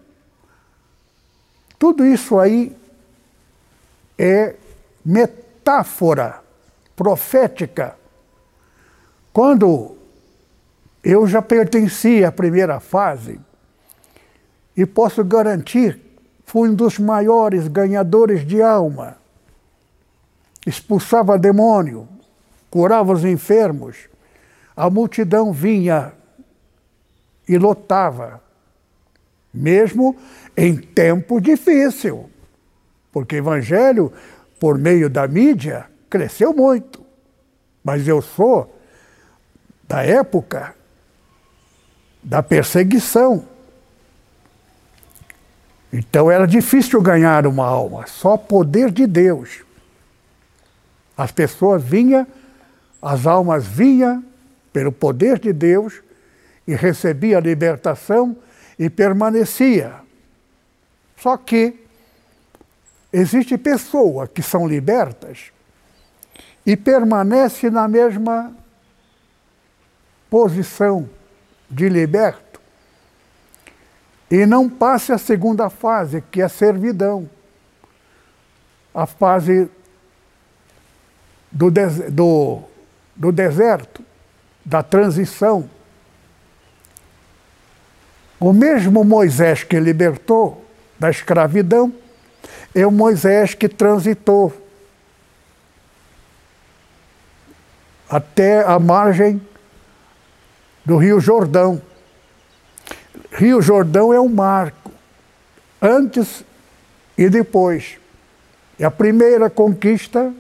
tudo 1.78 2.06
isso 2.06 2.38
aí 2.38 2.76
é 4.18 4.56
metáfora 5.06 6.42
profética. 6.96 7.96
Quando 9.32 9.96
eu 11.04 11.26
já 11.26 11.42
pertenci 11.42 12.26
à 12.26 12.32
primeira 12.32 12.80
fase, 12.80 13.40
e 14.76 14.86
posso 14.86 15.24
garantir, 15.26 16.00
fui 16.46 16.70
um 16.70 16.74
dos 16.74 17.00
maiores 17.00 17.68
ganhadores 17.68 18.48
de 18.48 18.62
alma. 18.62 19.18
Expulsava 20.66 21.38
demônio, 21.38 22.08
curava 22.70 23.12
os 23.12 23.26
enfermos, 23.26 23.98
a 24.76 24.90
multidão 24.90 25.52
vinha 25.52 26.14
e 27.50 27.58
lotava, 27.58 28.40
mesmo 29.52 30.16
em 30.56 30.78
tempo 30.78 31.42
difícil, 31.42 32.30
porque 33.12 33.36
o 33.36 33.40
evangelho, 33.40 34.14
por 34.60 34.78
meio 34.78 35.10
da 35.10 35.28
mídia, 35.28 35.88
cresceu 36.08 36.54
muito. 36.54 37.04
Mas 37.84 38.08
eu 38.08 38.22
sou 38.22 38.80
da 39.88 40.04
época 40.04 40.76
da 42.22 42.44
perseguição. 42.44 43.44
Então 45.92 46.30
era 46.30 46.46
difícil 46.46 47.02
ganhar 47.02 47.48
uma 47.48 47.66
alma, 47.66 48.06
só 48.06 48.38
poder 48.38 48.92
de 48.92 49.08
Deus. 49.08 49.64
As 51.18 51.32
pessoas 51.32 51.84
vinham, 51.84 52.28
as 53.02 53.26
almas 53.26 53.66
vinham 53.66 54.24
pelo 54.72 54.92
poder 54.92 55.40
de 55.40 55.52
Deus 55.52 56.00
e 56.70 56.76
recebia 56.76 57.40
a 57.40 57.42
libertação 57.42 58.38
e 58.78 58.92
permanecia. 58.92 59.96
Só 61.18 61.36
que 61.36 61.84
existe 63.12 63.58
pessoas 63.58 64.30
que 64.32 64.44
são 64.44 64.68
libertas 64.68 65.52
e 66.64 66.78
permanece 66.78 67.72
na 67.72 67.88
mesma 67.88 68.54
posição 70.30 71.10
de 71.68 71.90
liberto 71.90 72.62
e 74.30 74.46
não 74.46 74.70
passe 74.70 75.12
a 75.12 75.18
segunda 75.18 75.72
fase, 75.72 76.22
que 76.22 76.40
é 76.40 76.46
a 76.46 76.50
servidão. 76.50 77.28
A 78.94 79.08
fase 79.08 79.68
do, 81.52 81.72
do, 82.12 82.62
do 83.16 83.32
deserto, 83.32 84.06
da 84.64 84.84
transição. 84.84 85.68
O 88.40 88.54
mesmo 88.54 89.04
Moisés 89.04 89.64
que 89.64 89.80
libertou 89.80 90.66
da 90.98 91.10
escravidão 91.10 91.94
é 92.74 92.86
o 92.86 92.92
Moisés 92.92 93.54
que 93.54 93.68
transitou 93.68 94.54
até 98.10 98.64
a 98.66 98.80
margem 98.80 99.42
do 100.86 100.98
Rio 100.98 101.20
Jordão. 101.20 101.82
Rio 103.32 103.62
Jordão 103.62 104.14
é 104.14 104.20
um 104.20 104.30
marco, 104.30 104.92
antes 105.82 106.44
e 107.18 107.30
depois. 107.30 107.98
É 108.80 108.86
a 108.86 108.92
primeira 108.92 109.50
conquista 109.50 110.34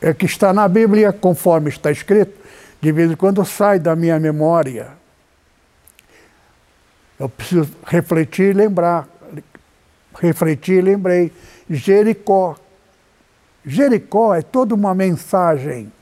é 0.00 0.14
que 0.14 0.24
está 0.24 0.52
na 0.52 0.68
Bíblia, 0.68 1.12
conforme 1.12 1.68
está 1.68 1.90
escrito, 1.90 2.38
de 2.80 2.92
vez 2.92 3.10
em 3.10 3.16
quando 3.16 3.44
sai 3.44 3.78
da 3.78 3.96
minha 3.96 4.18
memória. 4.18 4.90
Eu 7.18 7.28
preciso 7.28 7.68
refletir 7.86 8.50
e 8.50 8.52
lembrar. 8.52 9.08
Refletir 10.18 10.78
e 10.78 10.82
lembrei. 10.82 11.32
Jericó. 11.68 12.56
Jericó 13.64 14.34
é 14.34 14.42
toda 14.42 14.74
uma 14.74 14.94
mensagem 14.94 15.92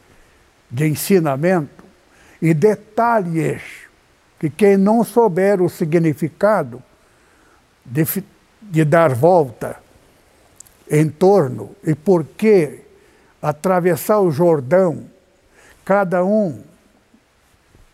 de 0.71 0.87
ensinamento 0.87 1.85
e 2.43 2.53
detalhes 2.53 3.63
que 4.39 4.51
quem 4.51 4.77
não 4.77 5.03
souber 5.05 5.63
o 5.63 5.69
significado 5.69 6.83
de, 7.85 8.05
de 8.61 8.85
dar 8.85 9.15
volta 9.15 9.77
em 10.91 11.09
torno 11.09 11.75
e 11.83 11.95
por 11.95 12.25
que 12.25 12.81
atravessar 13.41 14.21
o 14.21 14.31
Jordão, 14.31 15.05
cada 15.85 16.25
um 16.25 16.63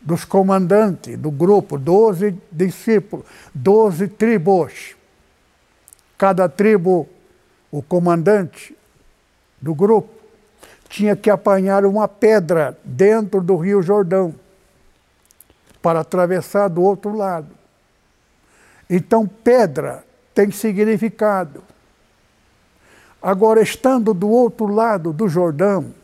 dos 0.01 0.25
comandantes 0.25 1.19
do 1.19 1.31
grupo, 1.31 1.79
doze 1.79 2.39
discípulos, 2.51 3.27
doze 3.55 4.09
tribos. 4.09 4.97
Cada 6.17 6.49
tribo, 6.49 7.09
o 7.71 7.83
comandante 7.83 8.77
do 9.61 9.75
grupo, 9.75 10.11
tinha 10.89 11.15
que 11.15 11.31
apanhar 11.31 11.85
uma 11.85 12.09
pedra 12.09 12.77
dentro 12.85 13.41
do 13.41 13.57
Rio 13.57 13.83
Jordão 13.83 14.35
para 15.81 16.01
atravessar 16.01 16.69
do 16.69 16.83
outro 16.83 17.15
lado. 17.15 17.55
Então, 18.89 19.27
pedra 19.27 20.05
tem 20.35 20.51
significado. 20.51 21.63
Agora, 23.23 23.61
estando 23.63 24.13
do 24.13 24.29
outro 24.29 24.67
lado 24.67 25.13
do 25.13 25.29
Jordão, 25.29 25.95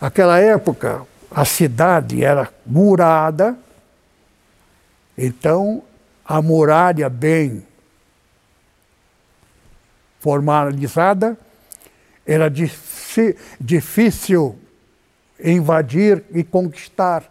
aquela 0.00 0.38
época 0.38 1.06
a 1.30 1.44
cidade 1.44 2.24
era 2.24 2.52
murada, 2.64 3.56
então 5.16 5.82
a 6.24 6.40
muralha 6.40 7.08
bem 7.08 7.66
formalizada 10.20 11.38
era 12.26 12.48
difícil 13.60 14.58
invadir 15.38 16.24
e 16.32 16.42
conquistar. 16.42 17.24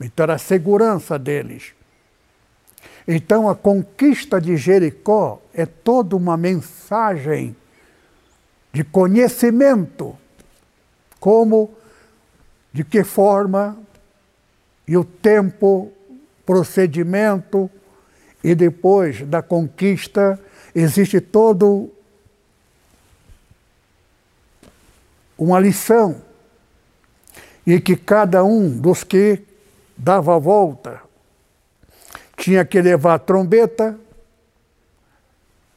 Então 0.00 0.24
era 0.24 0.34
a 0.34 0.38
segurança 0.38 1.18
deles. 1.18 1.72
Então 3.06 3.48
a 3.48 3.54
conquista 3.54 4.40
de 4.40 4.56
Jericó 4.56 5.40
é 5.54 5.64
toda 5.64 6.14
uma 6.14 6.36
mensagem 6.36 7.56
de 8.72 8.84
conhecimento, 8.84 10.16
como, 11.18 11.74
de 12.78 12.84
que 12.84 13.02
forma 13.02 13.76
e 14.86 14.96
o 14.96 15.02
tempo, 15.04 15.92
procedimento 16.46 17.68
e 18.42 18.54
depois 18.54 19.26
da 19.26 19.42
conquista 19.42 20.40
existe 20.72 21.20
todo 21.20 21.90
uma 25.36 25.58
lição 25.58 26.22
e 27.66 27.80
que 27.80 27.96
cada 27.96 28.44
um 28.44 28.70
dos 28.78 29.02
que 29.02 29.42
dava 29.96 30.36
a 30.36 30.38
volta 30.38 31.02
tinha 32.36 32.64
que 32.64 32.80
levar 32.80 33.14
a 33.14 33.18
trombeta. 33.18 33.98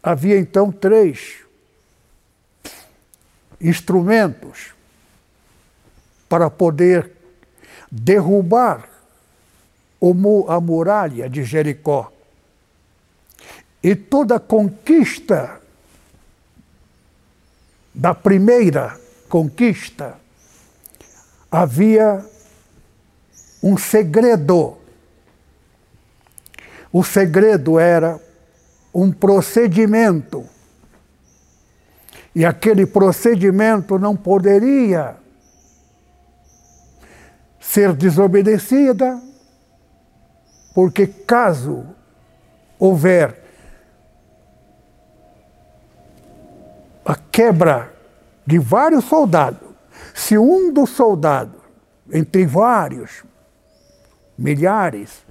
Havia 0.04 0.38
então 0.38 0.72
três 0.72 1.40
instrumentos 3.60 4.76
para 6.32 6.50
poder 6.50 7.12
derrubar 7.92 8.88
a 10.48 10.62
muralha 10.62 11.30
de 11.30 11.44
Jericó. 11.44 12.10
E 13.84 13.94
toda 13.96 14.40
conquista 14.40 15.60
da 17.94 18.16
primeira 18.16 18.98
conquista, 19.28 20.18
havia 21.52 22.26
um 23.62 23.78
segredo. 23.78 24.78
O 26.94 27.04
segredo 27.04 27.78
era 27.78 28.18
um 28.94 29.12
procedimento. 29.12 30.46
E 32.34 32.46
aquele 32.46 32.86
procedimento 32.86 34.00
não 34.00 34.16
poderia 34.16 35.20
ser 37.62 37.94
desobedecida, 37.94 39.22
porque 40.74 41.06
caso 41.06 41.86
houver 42.80 43.40
a 47.06 47.16
quebra 47.16 47.94
de 48.48 48.58
vários 48.58 49.06
soldados. 49.06 49.70
Se 50.14 50.38
um 50.38 50.74
dos 50.74 50.90
soldados, 50.90 51.62
entre 52.12 52.48
vários, 52.48 53.24
milhares, 54.36 55.24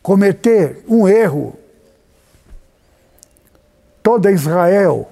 cometer 0.00 0.84
um 0.88 1.08
erro, 1.08 1.58
toda 4.00 4.30
Israel 4.30 5.10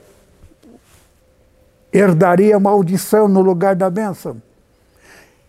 herdaria 1.93 2.59
maldição 2.61 3.27
no 3.27 3.41
lugar 3.41 3.75
da 3.75 3.91
bênção. 3.91 4.41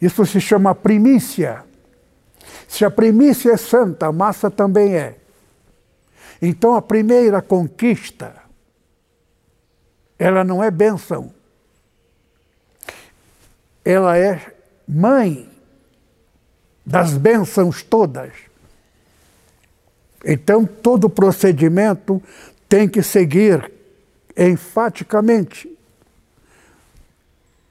Isso 0.02 0.26
se 0.26 0.39
chama 0.39 0.76
primícia. 0.76 1.64
Se 2.68 2.86
a 2.86 2.91
primícia 2.91 3.52
é 3.52 3.58
santa, 3.58 4.08
a 4.08 4.12
massa 4.12 4.50
também 4.52 4.95
é. 4.95 5.16
Então 6.41 6.76
a 6.76 6.82
primeira 6.82 7.41
conquista 7.41 8.48
ela 10.18 10.43
não 10.43 10.64
é 10.64 10.72
bênção. 10.72 11.32
Ela 13.86 14.18
é 14.18 14.54
mãe 14.88 15.50
das 16.86 17.14
bênçãos 17.14 17.84
todas. 17.84 18.34
Então, 20.26 20.66
todo 20.66 21.10
procedimento 21.10 22.22
tem 22.68 22.89
que 22.89 23.04
seguir 23.04 23.72
enfaticamente 24.36 25.72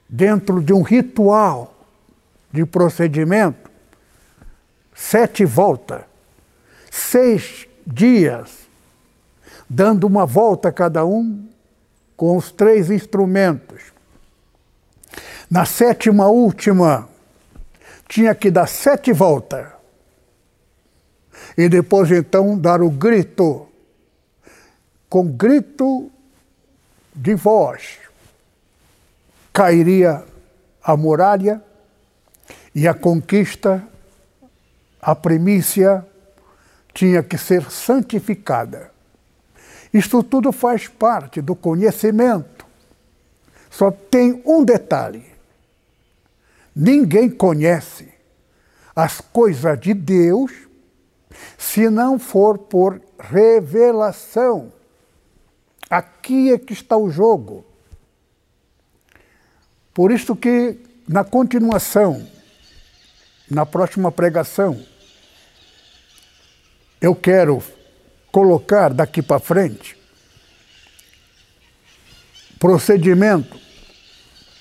dentro 0.09 0.63
de 0.63 0.73
um 0.73 0.83
ritual 0.83 1.76
de 2.57 2.65
procedimento, 2.65 3.71
sete 4.95 5.45
voltas, 5.45 6.05
seis 6.91 7.69
dias, 7.87 8.67
dando 9.69 10.07
uma 10.07 10.25
volta 10.25 10.73
cada 10.73 11.05
um, 11.05 11.47
com 12.17 12.35
os 12.35 12.51
três 12.51 12.91
instrumentos. 12.91 13.93
Na 15.51 15.67
sétima 15.67 16.29
última, 16.29 17.11
tinha 18.09 18.35
que 18.35 18.51
dar 18.51 18.67
sete 18.67 19.13
voltas. 19.13 19.67
E 21.59 21.69
depois 21.69 22.11
então 22.11 22.59
dar 22.59 22.81
o 22.81 22.89
grito. 22.89 23.69
Com 25.11 25.27
grito 25.27 26.11
de 27.15 27.35
vós 27.35 27.99
cairia 29.53 30.25
a 30.83 30.97
muralha 30.97 31.63
e 32.77 32.87
a 32.87 32.93
conquista, 32.93 33.83
a 35.01 35.15
primícia, 35.15 36.07
tinha 36.93 37.23
que 37.23 37.39
ser 37.39 37.71
santificada. 37.71 38.93
Isto 39.95 40.23
tudo 40.23 40.53
faz 40.53 40.87
parte 40.87 41.41
do 41.41 41.57
conhecimento. 41.57 42.67
Só 43.71 43.91
tem 43.91 44.43
um 44.45 44.63
detalhe: 44.63 45.25
ninguém 46.75 47.31
conhece 47.31 48.13
as 48.95 49.23
coisas 49.23 49.81
de 49.81 49.95
Deus 49.95 50.53
se 51.57 51.89
não 51.89 52.19
for 52.19 52.59
por 52.59 53.01
revelação. 53.19 54.71
Aqui 55.89 56.53
é 56.53 56.59
que 56.59 56.75
está 56.75 56.95
o 56.95 57.09
jogo. 57.09 57.65
Por 59.95 60.13
isso 60.13 60.37
que 60.37 60.79
na 61.09 61.25
continuação, 61.25 62.36
na 63.51 63.65
próxima 63.65 64.11
pregação, 64.11 64.85
eu 67.01 67.15
quero 67.15 67.63
colocar 68.33 68.93
daqui 68.93 69.23
para 69.23 69.39
frente 69.39 69.97
procedimento 72.59 73.57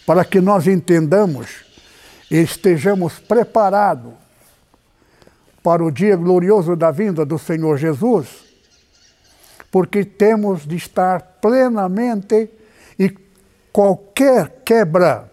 para 0.06 0.24
que 0.24 0.40
nós 0.40 0.68
entendamos 0.68 1.66
e 2.30 2.38
estejamos 2.38 3.20
preparados 3.20 4.14
para 5.64 5.84
o 5.84 5.90
dia 5.90 6.16
glorioso 6.16 6.76
da 6.76 6.92
vinda 6.92 7.26
do 7.26 7.40
Senhor 7.40 7.78
Jesus, 7.78 8.28
porque 9.72 10.06
temos 10.06 10.68
de 10.68 10.76
estar 10.76 11.22
plenamente 11.42 12.50
e 13.00 13.10
qualquer 13.72 14.62
quebra 14.64 15.32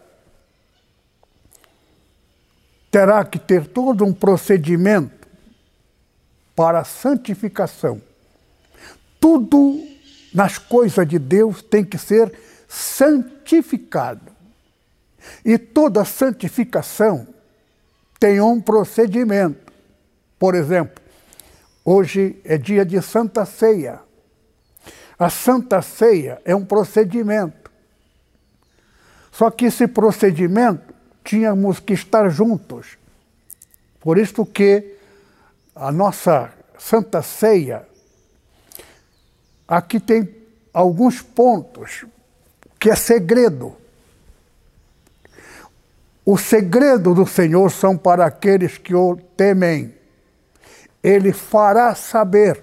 terá 2.92 3.24
que 3.24 3.38
ter 3.38 3.66
todo 3.66 4.04
um 4.04 4.12
procedimento 4.12 5.26
para 6.54 6.80
a 6.80 6.84
santificação. 6.84 8.02
Tudo 9.18 9.82
nas 10.34 10.58
coisas 10.58 11.08
de 11.08 11.18
Deus 11.18 11.62
tem 11.62 11.82
que 11.82 11.96
ser 11.96 12.30
santificado. 12.68 14.30
E 15.42 15.56
toda 15.56 16.04
santificação 16.04 17.26
tem 18.20 18.42
um 18.42 18.60
procedimento. 18.60 19.72
Por 20.38 20.54
exemplo, 20.54 21.02
hoje 21.82 22.38
é 22.44 22.58
dia 22.58 22.84
de 22.84 23.00
Santa 23.00 23.46
Ceia. 23.46 24.00
A 25.18 25.30
Santa 25.30 25.80
Ceia 25.80 26.42
é 26.44 26.54
um 26.54 26.64
procedimento. 26.64 27.70
Só 29.30 29.50
que 29.50 29.64
esse 29.66 29.88
procedimento 29.88 30.91
tínhamos 31.24 31.80
que 31.80 31.92
estar 31.92 32.28
juntos. 32.30 32.98
Por 34.00 34.18
isso 34.18 34.44
que 34.44 34.96
a 35.74 35.90
nossa 35.92 36.52
Santa 36.78 37.22
Ceia 37.22 37.86
aqui 39.66 40.00
tem 40.00 40.28
alguns 40.72 41.22
pontos 41.22 42.04
que 42.78 42.90
é 42.90 42.96
segredo. 42.96 43.76
O 46.24 46.36
segredo 46.36 47.14
do 47.14 47.26
Senhor 47.26 47.70
são 47.70 47.96
para 47.96 48.26
aqueles 48.26 48.78
que 48.78 48.94
o 48.94 49.16
temem 49.36 49.94
ele 51.02 51.32
fará 51.32 51.94
saber 51.94 52.62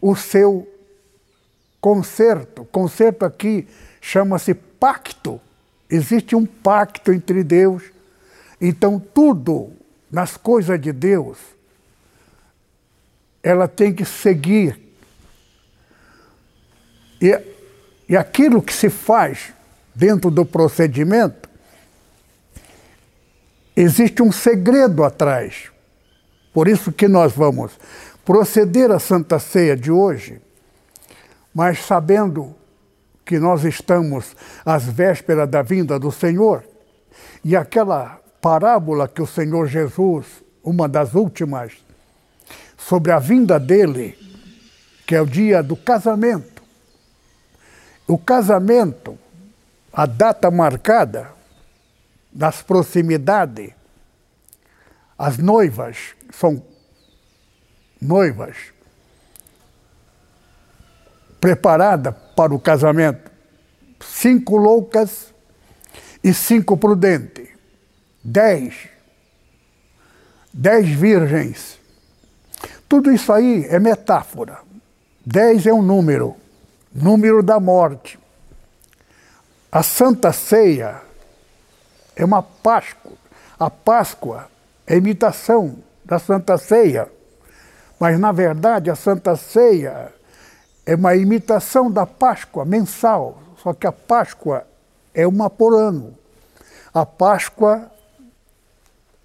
o 0.00 0.16
seu 0.16 0.68
conserto. 1.80 2.64
Conserto 2.66 3.24
aqui 3.24 3.68
chama-se 4.00 4.54
pacto. 4.54 5.40
Existe 5.94 6.34
um 6.34 6.44
pacto 6.44 7.12
entre 7.12 7.44
Deus. 7.44 7.84
Então, 8.60 8.98
tudo 8.98 9.72
nas 10.10 10.36
coisas 10.36 10.80
de 10.80 10.90
Deus, 10.90 11.38
ela 13.40 13.68
tem 13.68 13.94
que 13.94 14.04
seguir. 14.04 14.76
E, 17.20 17.40
e 18.08 18.16
aquilo 18.16 18.60
que 18.60 18.72
se 18.72 18.90
faz 18.90 19.52
dentro 19.94 20.32
do 20.32 20.44
procedimento, 20.44 21.48
existe 23.76 24.20
um 24.20 24.32
segredo 24.32 25.04
atrás. 25.04 25.70
Por 26.52 26.66
isso 26.66 26.90
que 26.90 27.06
nós 27.06 27.32
vamos 27.32 27.70
proceder 28.24 28.90
à 28.90 28.98
Santa 28.98 29.38
Ceia 29.38 29.76
de 29.76 29.92
hoje, 29.92 30.42
mas 31.54 31.78
sabendo 31.84 32.52
que 33.24 33.38
nós 33.38 33.64
estamos 33.64 34.36
às 34.64 34.84
vésperas 34.84 35.48
da 35.48 35.62
vinda 35.62 35.98
do 35.98 36.12
Senhor, 36.12 36.64
e 37.44 37.56
aquela 37.56 38.20
parábola 38.40 39.08
que 39.08 39.22
o 39.22 39.26
Senhor 39.26 39.66
Jesus, 39.66 40.26
uma 40.62 40.88
das 40.88 41.14
últimas, 41.14 41.72
sobre 42.76 43.12
a 43.12 43.18
vinda 43.18 43.58
dele, 43.58 44.18
que 45.06 45.14
é 45.14 45.20
o 45.20 45.26
dia 45.26 45.62
do 45.62 45.76
casamento. 45.76 46.62
O 48.06 48.18
casamento, 48.18 49.18
a 49.92 50.04
data 50.04 50.50
marcada, 50.50 51.30
nas 52.32 52.60
proximidades, 52.60 53.70
as 55.16 55.38
noivas 55.38 56.14
são 56.30 56.62
noivas 58.00 58.73
preparadas 61.44 62.14
para 62.34 62.54
o 62.54 62.58
casamento. 62.58 63.30
Cinco 64.00 64.56
loucas 64.56 65.34
e 66.22 66.32
cinco 66.32 66.74
prudentes. 66.74 67.50
Dez. 68.24 68.88
Dez 70.50 70.88
virgens. 70.88 71.78
Tudo 72.88 73.12
isso 73.12 73.30
aí 73.30 73.66
é 73.68 73.78
metáfora. 73.78 74.60
Dez 75.26 75.66
é 75.66 75.72
um 75.74 75.82
número, 75.82 76.34
número 76.90 77.42
da 77.42 77.60
morte. 77.60 78.18
A 79.70 79.82
Santa 79.82 80.32
Ceia 80.32 81.02
é 82.16 82.24
uma 82.24 82.42
Páscoa. 82.42 83.12
A 83.60 83.68
Páscoa 83.68 84.48
é 84.86 84.96
imitação 84.96 85.76
da 86.06 86.18
Santa 86.18 86.56
Ceia. 86.56 87.06
Mas, 88.00 88.18
na 88.18 88.32
verdade, 88.32 88.90
a 88.90 88.96
Santa 88.96 89.36
Ceia 89.36 90.13
é 90.86 90.94
uma 90.94 91.14
imitação 91.14 91.90
da 91.90 92.06
Páscoa 92.06 92.64
mensal, 92.64 93.38
só 93.62 93.72
que 93.72 93.86
a 93.86 93.92
Páscoa 93.92 94.66
é 95.14 95.26
uma 95.26 95.48
por 95.48 95.74
ano. 95.74 96.14
A 96.92 97.06
Páscoa 97.06 97.90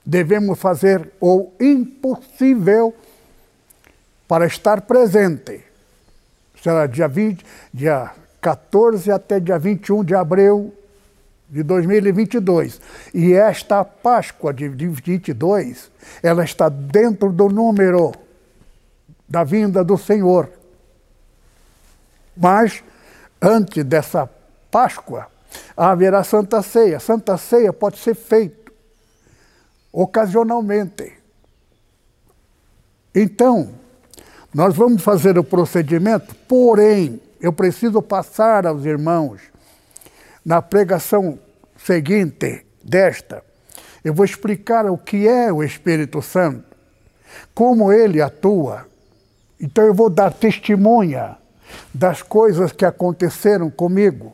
devemos 0.05 0.57
fazer 0.57 1.11
o 1.19 1.51
impossível 1.59 2.93
para 4.27 4.45
estar 4.45 4.81
presente. 4.81 5.63
Será 6.61 6.87
dia, 6.87 7.07
20, 7.07 7.45
dia 7.73 8.11
14 8.41 9.11
até 9.11 9.39
dia 9.39 9.59
21 9.59 10.03
de 10.03 10.15
abril 10.15 10.73
de 11.49 11.63
2022. 11.63 12.79
E 13.13 13.33
esta 13.33 13.83
Páscoa 13.83 14.53
de 14.53 14.67
22, 14.67 15.91
ela 16.21 16.43
está 16.43 16.69
dentro 16.69 17.31
do 17.31 17.49
número 17.49 18.11
da 19.27 19.43
vinda 19.43 19.83
do 19.83 19.97
Senhor. 19.97 20.58
Mas, 22.39 22.81
antes 23.41 23.83
dessa 23.83 24.29
Páscoa, 24.71 25.27
haverá 25.75 26.23
Santa 26.23 26.61
Ceia. 26.61 26.99
Santa 26.99 27.37
Ceia 27.37 27.73
pode 27.73 27.97
ser 27.97 28.15
feito 28.15 28.71
ocasionalmente. 29.91 31.13
Então, 33.13 33.73
nós 34.53 34.75
vamos 34.75 35.03
fazer 35.03 35.37
o 35.37 35.43
procedimento, 35.43 36.33
porém, 36.47 37.21
eu 37.41 37.51
preciso 37.51 38.01
passar 38.01 38.65
aos 38.65 38.85
irmãos 38.85 39.41
na 40.45 40.61
pregação 40.61 41.37
seguinte 41.77 42.65
desta, 42.83 43.43
eu 44.03 44.13
vou 44.13 44.25
explicar 44.25 44.85
o 44.85 44.97
que 44.97 45.27
é 45.27 45.51
o 45.51 45.63
Espírito 45.63 46.21
Santo, 46.21 46.63
como 47.53 47.91
ele 47.91 48.21
atua. 48.21 48.87
Então 49.59 49.83
eu 49.83 49.93
vou 49.93 50.09
dar 50.09 50.33
testemunha 50.33 51.37
das 51.93 52.21
coisas 52.21 52.71
que 52.71 52.85
aconteceram 52.85 53.69
comigo, 53.69 54.33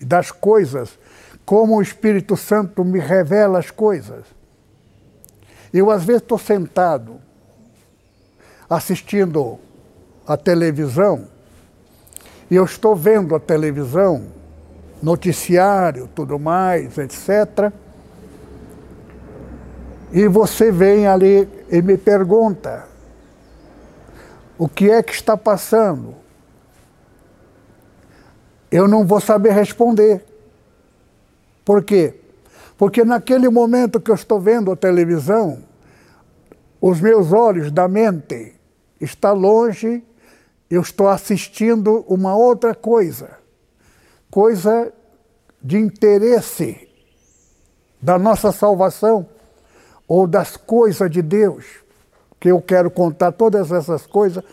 das 0.00 0.30
coisas, 0.30 0.98
como 1.44 1.76
o 1.76 1.82
Espírito 1.82 2.36
Santo 2.36 2.84
me 2.84 2.98
revela 2.98 3.58
as 3.58 3.70
coisas. 3.70 4.24
Eu 5.72 5.90
às 5.90 6.04
vezes 6.04 6.22
estou 6.22 6.38
sentado 6.38 7.20
assistindo 8.68 9.58
a 10.26 10.36
televisão 10.36 11.28
e 12.50 12.56
eu 12.56 12.64
estou 12.64 12.94
vendo 12.96 13.34
a 13.34 13.40
televisão 13.40 14.26
noticiário, 15.02 16.08
tudo 16.14 16.38
mais, 16.38 16.96
etc. 16.98 17.72
E 20.12 20.26
você 20.28 20.70
vem 20.70 21.06
ali 21.06 21.48
e 21.70 21.82
me 21.82 21.96
pergunta 21.96 22.86
o 24.58 24.68
que 24.68 24.90
é 24.90 25.02
que 25.02 25.12
está 25.12 25.36
passando. 25.36 26.25
Eu 28.70 28.88
não 28.88 29.06
vou 29.06 29.20
saber 29.20 29.52
responder. 29.52 30.24
Por 31.64 31.82
quê? 31.82 32.14
Porque 32.76 33.04
naquele 33.04 33.48
momento 33.48 34.00
que 34.00 34.10
eu 34.10 34.14
estou 34.14 34.40
vendo 34.40 34.70
a 34.70 34.76
televisão, 34.76 35.62
os 36.80 37.00
meus 37.00 37.32
olhos 37.32 37.70
da 37.70 37.88
mente 37.88 38.54
estão 39.00 39.34
longe, 39.34 40.04
eu 40.70 40.82
estou 40.82 41.08
assistindo 41.08 42.04
uma 42.08 42.36
outra 42.36 42.74
coisa, 42.74 43.38
coisa 44.30 44.92
de 45.62 45.78
interesse 45.78 46.88
da 48.00 48.18
nossa 48.18 48.52
salvação 48.52 49.26
ou 50.06 50.26
das 50.26 50.56
coisas 50.56 51.10
de 51.10 51.22
Deus, 51.22 51.64
que 52.38 52.50
eu 52.50 52.60
quero 52.60 52.90
contar 52.90 53.32
todas 53.32 53.72
essas 53.72 54.06
coisas 54.06 54.44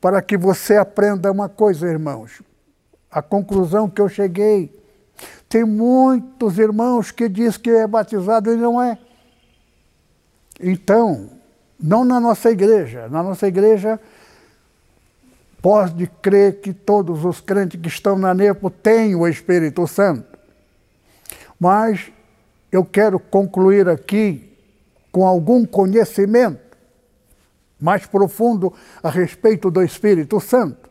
para 0.00 0.20
que 0.20 0.36
você 0.36 0.76
aprenda 0.76 1.30
uma 1.30 1.48
coisa, 1.48 1.88
irmãos. 1.88 2.42
A 3.10 3.22
conclusão 3.22 3.88
que 3.88 4.00
eu 4.00 4.08
cheguei, 4.08 4.76
tem 5.48 5.64
muitos 5.64 6.58
irmãos 6.58 7.10
que 7.10 7.28
diz 7.28 7.56
que 7.56 7.70
é 7.70 7.86
batizado 7.86 8.52
e 8.52 8.56
não 8.56 8.80
é. 8.80 8.98
Então, 10.60 11.30
não 11.80 12.04
na 12.04 12.20
nossa 12.20 12.50
igreja, 12.50 13.08
na 13.08 13.22
nossa 13.22 13.46
igreja 13.46 13.98
pode 15.62 16.06
crer 16.22 16.60
que 16.60 16.72
todos 16.72 17.24
os 17.24 17.40
crentes 17.40 17.80
que 17.80 17.88
estão 17.88 18.18
na 18.18 18.34
NEPO 18.34 18.70
têm 18.70 19.14
o 19.14 19.26
Espírito 19.26 19.86
Santo. 19.86 20.38
Mas 21.58 22.12
eu 22.70 22.84
quero 22.84 23.18
concluir 23.18 23.88
aqui 23.88 24.56
com 25.10 25.26
algum 25.26 25.64
conhecimento 25.64 26.68
mais 27.80 28.06
profundo 28.06 28.72
a 29.02 29.08
respeito 29.08 29.70
do 29.70 29.82
Espírito 29.82 30.40
Santo. 30.40 30.87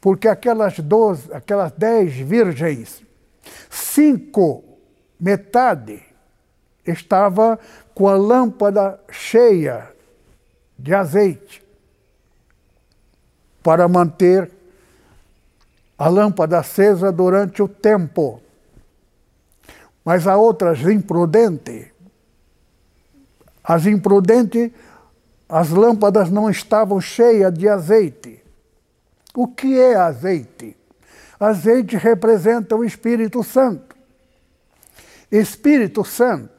Porque 0.00 0.28
aquelas 0.28 0.78
doze, 0.78 1.32
aquelas 1.32 1.72
dez 1.72 2.14
virgens, 2.14 3.02
cinco, 3.70 4.64
metade, 5.18 6.02
estava 6.86 7.58
com 7.94 8.08
a 8.08 8.16
lâmpada 8.16 9.00
cheia 9.10 9.90
de 10.78 10.94
azeite 10.94 11.62
para 13.62 13.86
manter 13.86 14.50
a 15.96 16.08
lâmpada 16.08 16.58
acesa 16.58 17.12
durante 17.12 17.62
o 17.62 17.68
tempo. 17.68 18.40
Mas 20.04 20.26
a 20.26 20.36
outras 20.36 20.80
imprudentes, 20.80 21.86
as 23.62 23.86
imprudentes, 23.86 24.72
as 25.48 25.70
lâmpadas 25.70 26.28
não 26.28 26.50
estavam 26.50 27.00
cheias 27.00 27.54
de 27.54 27.68
azeite. 27.68 28.41
O 29.34 29.48
que 29.48 29.78
é 29.78 29.94
azeite? 29.94 30.76
Azeite 31.40 31.96
representa 31.96 32.76
o 32.76 32.84
Espírito 32.84 33.42
Santo. 33.42 33.96
Espírito 35.30 36.04
Santo 36.04 36.50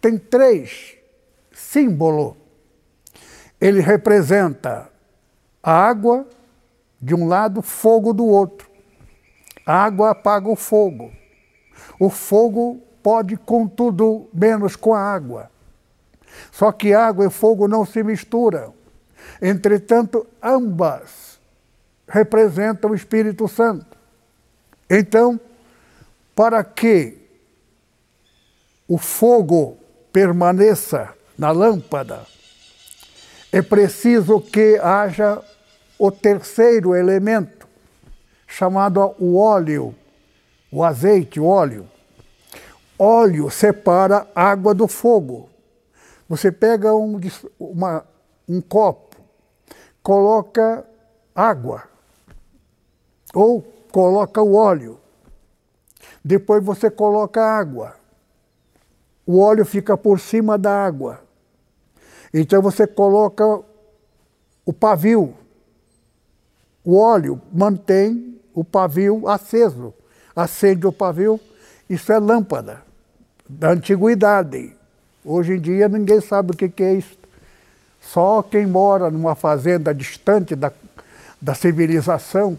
tem 0.00 0.18
três 0.18 0.96
símbolos. 1.52 2.34
Ele 3.60 3.80
representa 3.80 4.90
a 5.62 5.72
água 5.72 6.26
de 7.00 7.14
um 7.14 7.28
lado, 7.28 7.60
fogo 7.60 8.14
do 8.14 8.24
outro. 8.24 8.70
A 9.66 9.84
água 9.84 10.10
apaga 10.10 10.48
o 10.48 10.56
fogo. 10.56 11.12
O 11.98 12.08
fogo 12.08 12.80
pode 13.02 13.36
com 13.36 13.68
tudo 13.68 14.28
menos 14.32 14.74
com 14.74 14.94
a 14.94 15.00
água. 15.00 15.50
Só 16.50 16.72
que 16.72 16.94
água 16.94 17.26
e 17.26 17.30
fogo 17.30 17.68
não 17.68 17.84
se 17.84 18.02
misturam. 18.02 18.72
Entretanto, 19.40 20.26
ambas 20.42 21.29
representam 22.10 22.90
o 22.90 22.94
Espírito 22.94 23.46
Santo. 23.48 23.96
Então, 24.88 25.40
para 26.34 26.62
que 26.64 27.16
o 28.88 28.98
fogo 28.98 29.78
permaneça 30.12 31.14
na 31.38 31.52
lâmpada, 31.52 32.26
é 33.52 33.62
preciso 33.62 34.40
que 34.40 34.76
haja 34.78 35.40
o 35.98 36.10
terceiro 36.10 36.94
elemento, 36.94 37.68
chamado 38.46 39.14
o 39.18 39.38
óleo, 39.38 39.94
o 40.72 40.82
azeite, 40.82 41.38
o 41.38 41.46
óleo. 41.46 41.88
Óleo 42.98 43.48
separa 43.50 44.26
água 44.34 44.74
do 44.74 44.88
fogo. 44.88 45.48
Você 46.28 46.50
pega 46.50 46.94
um, 46.94 47.20
uma, 47.58 48.04
um 48.48 48.60
copo, 48.60 49.16
coloca 50.02 50.84
água, 51.34 51.89
ou 53.34 53.62
coloca 53.92 54.42
o 54.42 54.54
óleo. 54.54 54.98
Depois 56.24 56.64
você 56.64 56.90
coloca 56.90 57.42
água. 57.42 57.94
O 59.26 59.38
óleo 59.40 59.64
fica 59.64 59.96
por 59.96 60.18
cima 60.18 60.58
da 60.58 60.84
água. 60.84 61.20
Então 62.32 62.60
você 62.62 62.86
coloca 62.86 63.44
o 64.64 64.72
pavio. 64.72 65.34
O 66.84 66.96
óleo 66.96 67.40
mantém 67.52 68.40
o 68.54 68.64
pavio 68.64 69.28
aceso. 69.28 69.94
Acende 70.34 70.86
o 70.86 70.92
pavio, 70.92 71.40
isso 71.88 72.12
é 72.12 72.18
lâmpada 72.18 72.82
da 73.48 73.70
antiguidade. 73.70 74.74
Hoje 75.24 75.54
em 75.54 75.60
dia 75.60 75.88
ninguém 75.88 76.20
sabe 76.20 76.52
o 76.52 76.56
que 76.56 76.82
é 76.82 76.94
isso. 76.94 77.18
Só 78.00 78.42
quem 78.42 78.66
mora 78.66 79.10
numa 79.10 79.34
fazenda 79.34 79.94
distante 79.94 80.54
da, 80.54 80.72
da 81.40 81.54
civilização. 81.54 82.58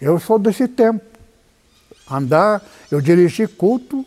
Eu 0.00 0.18
sou 0.18 0.38
desse 0.38 0.68
tempo. 0.68 1.04
Andar, 2.10 2.62
eu 2.90 3.00
dirigi 3.00 3.46
culto 3.46 4.04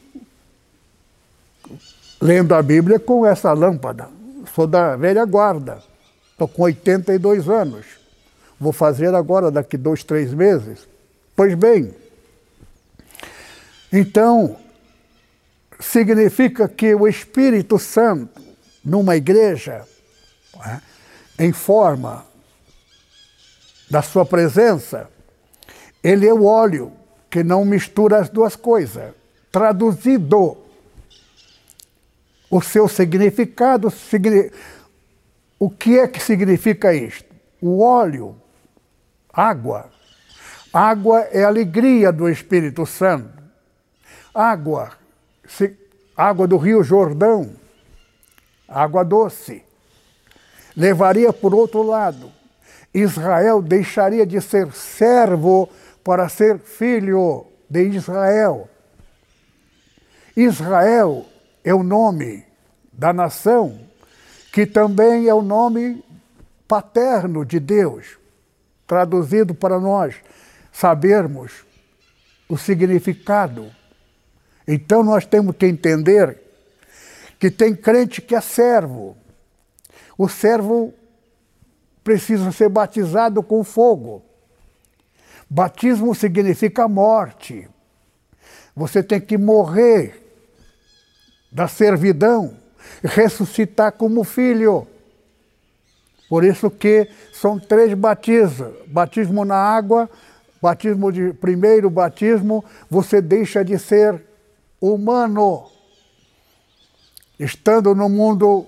lendo 2.20 2.54
a 2.54 2.62
Bíblia 2.62 3.00
com 3.00 3.26
essa 3.26 3.52
lâmpada. 3.54 4.10
Sou 4.54 4.68
da 4.68 4.96
velha 4.96 5.26
guarda, 5.26 5.82
estou 6.32 6.48
com 6.48 6.64
82 6.64 7.48
anos. 7.50 7.86
Vou 8.60 8.72
fazer 8.72 9.14
agora, 9.14 9.50
daqui 9.50 9.78
dois, 9.78 10.04
três 10.04 10.34
meses. 10.34 10.88
Pois 11.36 11.54
bem, 11.56 11.94
então, 13.92 14.56
significa 15.80 16.68
que 16.68 16.96
o 16.96 17.08
Espírito 17.08 17.78
Santo, 17.78 18.42
numa 18.84 19.16
igreja, 19.16 19.86
é, 20.66 20.80
em 21.44 21.52
forma 21.52 22.26
da 23.90 24.02
sua 24.02 24.26
presença, 24.26 25.10
ele 26.04 26.28
é 26.28 26.34
o 26.34 26.46
óleo 26.46 26.92
que 27.30 27.44
não 27.44 27.64
mistura 27.64 28.20
as 28.20 28.30
duas 28.30 28.56
coisas. 28.56 29.14
Traduzido, 29.52 30.58
o 32.50 32.62
seu 32.62 32.88
significado, 32.88 33.92
o 35.60 35.70
que 35.70 36.00
é 36.00 36.08
que 36.08 36.22
significa 36.22 36.94
isto? 36.94 37.34
O 37.62 37.82
óleo, 37.82 38.36
água. 39.32 39.90
Água 40.74 41.22
é 41.32 41.44
alegria 41.44 42.12
do 42.12 42.30
Espírito 42.30 42.86
Santo. 42.86 43.42
Água, 44.34 44.92
água 46.16 46.48
do 46.48 46.58
Rio 46.58 46.84
Jordão, 46.84 47.54
água 48.68 49.04
doce. 49.04 49.64
Levaria 50.76 51.34
por 51.34 51.54
outro 51.54 51.84
lado. 51.84 52.32
Israel 52.94 53.62
deixaria 53.62 54.26
de 54.26 54.42
ser 54.42 54.72
servo 54.72 55.70
para 56.04 56.28
ser 56.30 56.60
filho 56.60 57.46
de 57.70 57.84
Israel. 57.84 58.70
Israel 60.36 61.26
é 61.64 61.74
o 61.74 61.84
nome 61.84 62.46
da 62.92 63.14
nação, 63.14 63.80
que 64.52 64.66
também 64.66 65.28
é 65.28 65.34
o 65.34 65.42
nome 65.42 66.04
paterno 66.68 67.46
de 67.46 67.60
Deus, 67.60 68.18
traduzido 68.88 69.54
para 69.54 69.80
nós 69.80 70.16
sabermos 70.72 71.66
o 72.48 72.58
significado. 72.58 73.72
Então 74.68 75.04
nós 75.04 75.26
temos 75.26 75.56
que 75.56 75.66
entender 75.66 76.38
que 77.40 77.50
tem 77.50 77.76
crente 77.76 78.22
que 78.22 78.36
é 78.36 78.42
servo. 78.42 79.18
O 80.18 80.30
servo 80.30 80.94
precisa 82.04 82.52
ser 82.52 82.70
batizado 82.70 83.42
com 83.42 83.64
fogo. 83.64 84.24
Batismo 85.54 86.16
significa 86.16 86.88
morte. 86.88 87.68
Você 88.74 89.04
tem 89.04 89.20
que 89.20 89.38
morrer 89.38 90.16
da 91.52 91.68
servidão, 91.68 92.56
ressuscitar 93.04 93.92
como 93.92 94.24
filho. 94.24 94.88
Por 96.30 96.46
isso 96.46 96.72
que 96.72 97.06
são 97.34 97.60
três 97.60 97.94
batismos: 97.94 98.74
batismo 98.88 99.44
na 99.44 99.58
água, 99.58 100.10
batismo 100.62 101.12
de 101.12 101.34
primeiro 101.34 101.90
batismo, 101.90 102.64
você 102.90 103.22
deixa 103.22 103.62
de 103.62 103.78
ser 103.78 104.24
humano, 104.80 105.70
estando 107.38 107.94
no 107.94 108.08
mundo 108.08 108.66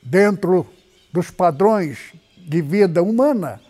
dentro 0.00 0.64
dos 1.12 1.28
padrões 1.28 2.14
de 2.36 2.62
vida 2.62 3.02
humana. 3.02 3.60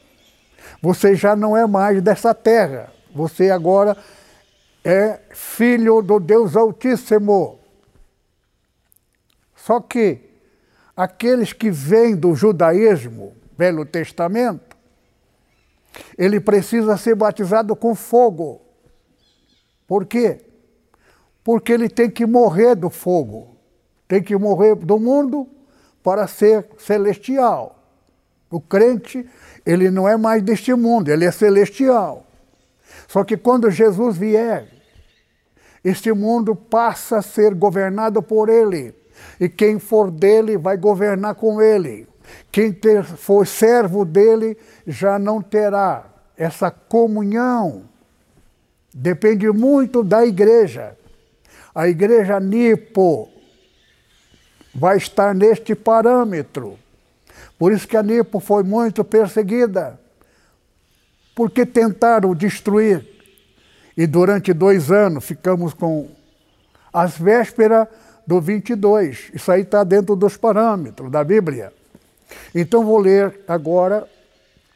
Você 0.83 1.15
já 1.15 1.37
não 1.37 1.57
é 1.57 1.67
mais 1.67 2.01
dessa 2.03 2.35
terra, 2.35 2.93
Você 3.15 3.51
agora 3.51 3.97
é 4.85 5.21
filho 5.31 6.01
do 6.01 6.19
Deus 6.19 6.57
Altíssimo. 6.57 7.59
Só 9.55 9.81
que 9.81 10.21
aqueles 10.97 11.53
que 11.53 11.71
vêm 11.71 12.17
do 12.17 12.35
judaísmo, 12.35 13.35
Velho 13.59 13.85
Testamento, 13.85 14.77
ele 16.17 16.41
precisa 16.41 16.97
ser 16.97 17.15
batizado 17.15 17.75
com 17.77 17.95
fogo. 17.95 18.63
Por 19.87 20.07
quê? 20.07 20.41
Porque 21.43 21.73
ele 21.73 21.89
tem 21.89 22.09
que 22.11 22.25
morrer 22.25 22.75
do 22.75 22.89
fogo, 22.89 23.57
tem 24.07 24.23
que 24.23 24.37
morrer 24.37 24.77
do 24.77 24.99
mundo 24.99 25.49
para 26.03 26.27
ser 26.27 26.67
celestial. 26.79 27.77
O 28.51 28.61
crente, 28.61 29.29
ele 29.71 29.91
não 29.91 30.09
é 30.09 30.17
mais 30.17 30.43
deste 30.43 30.75
mundo, 30.75 31.11
ele 31.11 31.25
é 31.25 31.31
celestial. 31.31 32.27
Só 33.07 33.23
que 33.23 33.37
quando 33.37 33.71
Jesus 33.71 34.17
vier, 34.17 34.67
este 35.85 36.13
mundo 36.13 36.55
passa 36.57 37.19
a 37.19 37.23
ser 37.23 37.55
governado 37.55 38.23
por 38.23 38.49
ele. 38.49 38.95
E 39.39 39.49
quem 39.49 39.79
for 39.79 40.11
dele 40.11 40.57
vai 40.59 40.77
governar 40.77 41.35
com 41.35 41.61
ele. 41.61 42.09
Quem 42.51 42.73
ter, 42.73 43.05
for 43.05 43.47
servo 43.47 44.05
dele 44.05 44.57
já 44.87 45.19
não 45.19 45.41
terá 45.41 46.07
essa 46.37 46.71
comunhão. 46.71 47.85
Depende 48.93 49.49
muito 49.51 50.03
da 50.03 50.25
igreja. 50.27 50.97
A 51.75 51.89
igreja 51.89 52.41
Nipo 52.41 53.29
vai 54.75 54.97
estar 54.97 55.35
neste 55.35 55.75
parâmetro. 55.75 56.79
Por 57.61 57.73
isso 57.73 57.87
que 57.87 57.95
a 57.95 58.03
Nipo 58.03 58.41
foi 58.41 58.63
muito 58.63 59.05
perseguida, 59.05 60.01
porque 61.35 61.67
tentaram 61.67 62.35
destruir. 62.35 63.07
E 63.95 64.07
durante 64.07 64.55
dois 64.55 64.91
anos 64.91 65.27
ficamos 65.27 65.75
com 65.75 66.09
as 66.91 67.19
vésperas 67.19 67.87
do 68.27 68.41
22. 68.41 69.31
Isso 69.35 69.53
aí 69.53 69.61
está 69.61 69.85
dentro 69.85 70.17
dos 70.17 70.39
parâmetros 70.39 71.11
da 71.11 71.23
Bíblia. 71.23 71.71
Então 72.55 72.83
vou 72.83 72.97
ler 72.97 73.41
agora 73.47 74.09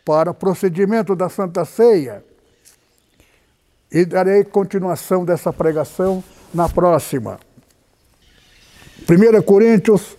para 0.04 0.32
o 0.32 0.34
procedimento 0.34 1.16
da 1.16 1.30
Santa 1.30 1.64
Ceia 1.64 2.22
e 3.90 4.04
darei 4.04 4.44
continuação 4.44 5.24
dessa 5.24 5.50
pregação 5.54 6.22
na 6.52 6.68
próxima. 6.68 7.40
1 9.08 9.40
Coríntios, 9.40 10.18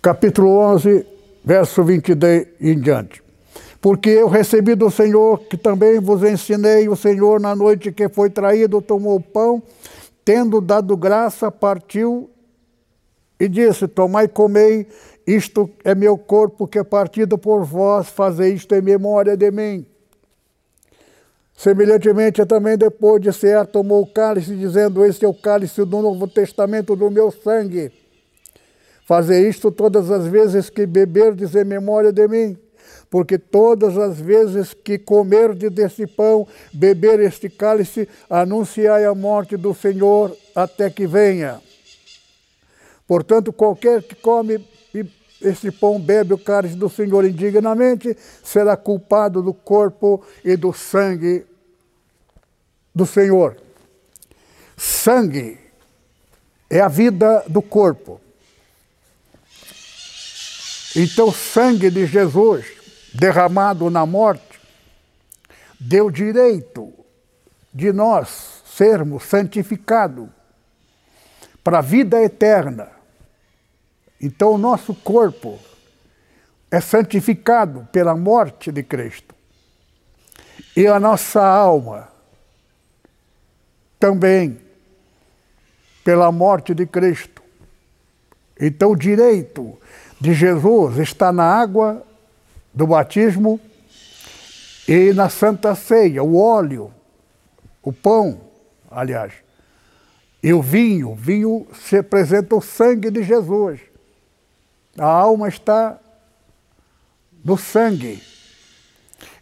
capítulo 0.00 0.48
11, 0.60 1.17
verso 1.44 1.82
22 1.82 2.46
em 2.60 2.78
diante. 2.78 3.22
Porque 3.80 4.10
eu 4.10 4.28
recebi 4.28 4.74
do 4.74 4.90
Senhor, 4.90 5.38
que 5.40 5.56
também 5.56 6.00
vos 6.00 6.22
ensinei, 6.22 6.88
o 6.88 6.96
Senhor, 6.96 7.40
na 7.40 7.54
noite 7.54 7.92
que 7.92 8.08
foi 8.08 8.28
traído, 8.28 8.82
tomou 8.82 9.16
o 9.16 9.20
pão, 9.20 9.62
tendo 10.24 10.60
dado 10.60 10.96
graça, 10.96 11.50
partiu 11.50 12.28
e 13.38 13.48
disse: 13.48 13.86
Tomai 13.86 14.24
e 14.24 14.28
comei, 14.28 14.86
isto 15.26 15.70
é 15.84 15.94
meu 15.94 16.18
corpo 16.18 16.66
que 16.66 16.78
é 16.78 16.84
partido 16.84 17.38
por 17.38 17.64
vós, 17.64 18.08
fazei 18.08 18.54
isto 18.54 18.74
em 18.74 18.82
memória 18.82 19.36
de 19.36 19.50
mim. 19.50 19.86
Semelhantemente, 21.56 22.44
também 22.46 22.76
depois 22.76 23.20
de 23.20 23.32
ser, 23.32 23.66
tomou 23.66 24.02
o 24.02 24.06
cálice, 24.06 24.54
dizendo: 24.54 25.04
Este 25.04 25.24
é 25.24 25.28
o 25.28 25.34
cálice 25.34 25.84
do 25.84 26.02
Novo 26.02 26.26
Testamento 26.26 26.96
do 26.96 27.10
meu 27.10 27.30
sangue. 27.30 27.92
Fazer 29.08 29.48
isto 29.48 29.70
todas 29.70 30.10
as 30.10 30.26
vezes 30.26 30.68
que 30.68 30.84
beberdes 30.84 31.54
em 31.54 31.64
memória 31.64 32.12
de 32.12 32.28
mim. 32.28 32.58
Porque 33.08 33.38
todas 33.38 33.96
as 33.96 34.20
vezes 34.20 34.74
que 34.74 34.98
comerdes 34.98 35.70
deste 35.70 36.06
pão, 36.06 36.46
beber 36.74 37.18
este 37.20 37.48
cálice, 37.48 38.06
anunciai 38.28 39.06
a 39.06 39.14
morte 39.14 39.56
do 39.56 39.72
Senhor 39.72 40.36
até 40.54 40.90
que 40.90 41.06
venha. 41.06 41.58
Portanto, 43.06 43.50
qualquer 43.50 44.02
que 44.02 44.14
come 44.14 44.62
este 45.40 45.72
pão, 45.72 45.98
bebe 45.98 46.34
o 46.34 46.38
cálice 46.38 46.76
do 46.76 46.90
Senhor 46.90 47.24
indignamente, 47.24 48.14
será 48.44 48.76
culpado 48.76 49.42
do 49.42 49.54
corpo 49.54 50.22
e 50.44 50.54
do 50.54 50.70
sangue 50.70 51.46
do 52.94 53.06
Senhor. 53.06 53.56
Sangue 54.76 55.58
é 56.68 56.78
a 56.78 56.88
vida 56.88 57.42
do 57.48 57.62
corpo. 57.62 58.20
Então, 60.96 61.28
o 61.28 61.32
sangue 61.32 61.90
de 61.90 62.06
Jesus, 62.06 62.66
derramado 63.12 63.90
na 63.90 64.06
morte, 64.06 64.60
deu 65.78 66.10
direito 66.10 66.92
de 67.72 67.92
nós 67.92 68.62
sermos 68.64 69.24
santificados 69.24 70.28
para 71.62 71.78
a 71.78 71.82
vida 71.82 72.22
eterna. 72.22 72.88
Então, 74.20 74.52
o 74.52 74.58
nosso 74.58 74.94
corpo 74.94 75.58
é 76.70 76.80
santificado 76.80 77.86
pela 77.92 78.16
morte 78.16 78.72
de 78.72 78.82
Cristo. 78.82 79.34
E 80.76 80.86
a 80.86 80.98
nossa 80.98 81.44
alma 81.44 82.08
também 83.98 84.58
pela 86.04 86.30
morte 86.32 86.74
de 86.74 86.86
Cristo. 86.86 87.42
Então, 88.58 88.92
o 88.92 88.96
direito 88.96 89.78
de 90.20 90.34
Jesus 90.34 90.98
está 90.98 91.32
na 91.32 91.44
água 91.44 92.04
do 92.74 92.86
batismo 92.86 93.60
e 94.88 95.12
na 95.12 95.28
Santa 95.28 95.74
Ceia, 95.74 96.22
o 96.22 96.36
óleo, 96.36 96.92
o 97.82 97.92
pão, 97.92 98.40
aliás, 98.90 99.32
e 100.42 100.52
o 100.52 100.62
vinho. 100.62 101.12
O 101.12 101.14
vinho 101.14 101.66
se 101.74 101.96
representa 101.96 102.56
o 102.56 102.60
sangue 102.60 103.10
de 103.10 103.22
Jesus. 103.22 103.80
A 104.98 105.06
alma 105.06 105.48
está 105.48 105.98
no 107.44 107.56
sangue. 107.56 108.22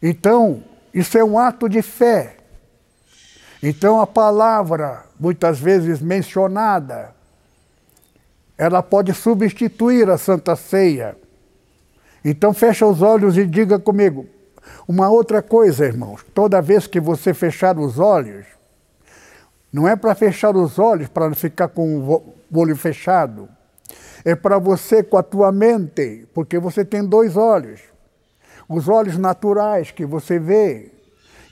Então, 0.03 0.63
isso 0.93 1.17
é 1.17 1.25
um 1.25 1.39
ato 1.39 1.69
de 1.69 1.81
fé. 1.81 2.37
Então, 3.63 4.01
a 4.01 4.07
palavra, 4.07 5.07
muitas 5.19 5.59
vezes 5.59 6.01
mencionada, 6.01 7.16
ela 8.57 8.83
pode 8.83 9.13
substituir 9.13 10.09
a 10.09 10.17
Santa 10.17 10.57
Ceia. 10.57 11.17
Então 12.25 12.53
fecha 12.53 12.87
os 12.87 13.03
olhos 13.03 13.37
e 13.37 13.47
diga 13.47 13.79
comigo. 13.79 14.27
Uma 14.89 15.09
outra 15.09 15.43
coisa, 15.43 15.85
irmãos, 15.85 16.25
toda 16.35 16.63
vez 16.63 16.87
que 16.87 16.99
você 16.99 17.35
fechar 17.35 17.79
os 17.79 17.99
olhos, 17.99 18.47
não 19.73 19.87
é 19.87 19.95
para 19.95 20.15
fechar 20.15 20.57
os 20.57 20.79
olhos 20.79 21.09
para 21.09 21.35
ficar 21.35 21.69
com 21.69 21.99
o 21.99 22.35
olho 22.53 22.77
fechado. 22.77 23.49
É 24.25 24.35
para 24.35 24.59
você 24.59 25.03
com 25.03 25.17
a 25.19 25.23
tua 25.23 25.53
mente, 25.53 26.27
porque 26.35 26.59
você 26.59 26.85
tem 26.85 27.05
dois 27.05 27.37
olhos. 27.37 27.81
Os 28.69 28.89
olhos 28.89 29.19
naturais 29.19 29.91
que 29.91 30.05
você 30.05 30.39
vê. 30.39 30.91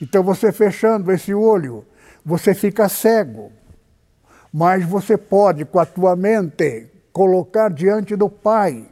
Então 0.00 0.22
você 0.22 0.50
fechando 0.50 1.12
esse 1.12 1.32
olho, 1.32 1.84
você 2.24 2.54
fica 2.54 2.88
cego. 2.88 3.52
Mas 4.52 4.84
você 4.84 5.16
pode 5.16 5.64
com 5.64 5.78
a 5.78 5.86
tua 5.86 6.16
mente 6.16 6.93
colocar 7.14 7.70
diante 7.70 8.16
do 8.16 8.28
Pai. 8.28 8.84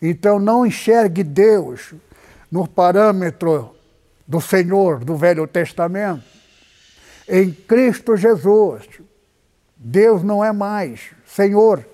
Então 0.00 0.38
não 0.40 0.64
enxergue 0.64 1.22
Deus 1.22 1.94
no 2.50 2.66
parâmetro 2.66 3.76
do 4.26 4.40
Senhor 4.40 5.04
do 5.04 5.14
Velho 5.14 5.46
Testamento. 5.46 6.24
Em 7.28 7.52
Cristo 7.52 8.16
Jesus, 8.16 8.88
Deus 9.76 10.22
não 10.22 10.42
é 10.42 10.50
mais 10.50 11.10
Senhor. 11.26 11.86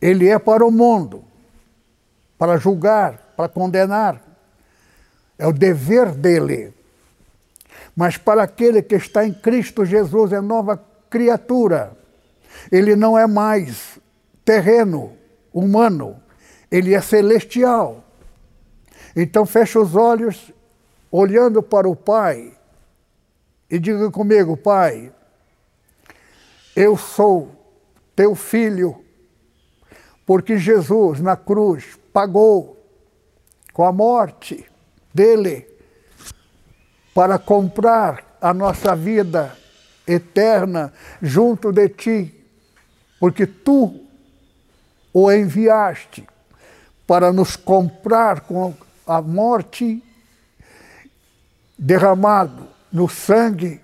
Ele 0.00 0.26
é 0.26 0.38
para 0.38 0.64
o 0.64 0.70
mundo, 0.70 1.22
para 2.38 2.56
julgar, 2.56 3.34
para 3.36 3.48
condenar. 3.48 4.20
É 5.38 5.46
o 5.46 5.52
dever 5.52 6.12
dele. 6.12 6.72
Mas 7.94 8.16
para 8.16 8.42
aquele 8.42 8.80
que 8.80 8.94
está 8.94 9.26
em 9.26 9.34
Cristo 9.34 9.84
Jesus 9.84 10.32
é 10.32 10.40
nova 10.40 10.82
criatura. 11.10 12.01
Ele 12.70 12.96
não 12.96 13.18
é 13.18 13.26
mais 13.26 13.98
terreno, 14.44 15.16
humano, 15.52 16.20
ele 16.70 16.94
é 16.94 17.00
celestial. 17.00 18.02
Então 19.14 19.44
fecha 19.44 19.78
os 19.78 19.94
olhos, 19.94 20.52
olhando 21.10 21.62
para 21.62 21.88
o 21.88 21.94
Pai, 21.94 22.52
e 23.70 23.78
diga 23.78 24.10
comigo, 24.10 24.56
Pai, 24.56 25.12
eu 26.74 26.96
sou 26.96 27.50
teu 28.16 28.34
filho, 28.34 29.02
porque 30.26 30.56
Jesus 30.56 31.20
na 31.20 31.36
cruz 31.36 31.98
pagou 32.12 32.78
com 33.72 33.84
a 33.84 33.92
morte 33.92 34.66
dele 35.12 35.66
para 37.14 37.38
comprar 37.38 38.36
a 38.40 38.52
nossa 38.52 38.96
vida 38.96 39.56
eterna 40.06 40.92
junto 41.20 41.72
de 41.72 41.88
ti 41.88 42.41
porque 43.22 43.46
tu 43.46 44.00
o 45.12 45.30
enviaste 45.30 46.26
para 47.06 47.32
nos 47.32 47.54
comprar 47.54 48.40
com 48.40 48.74
a 49.06 49.22
morte 49.22 50.02
derramado 51.78 52.66
no 52.92 53.08
sangue 53.08 53.80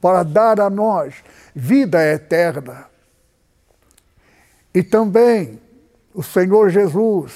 para 0.00 0.24
dar 0.24 0.60
a 0.60 0.68
nós 0.68 1.22
vida 1.54 2.04
eterna. 2.04 2.88
E 4.74 4.82
também 4.82 5.60
o 6.12 6.20
Senhor 6.20 6.68
Jesus, 6.68 7.32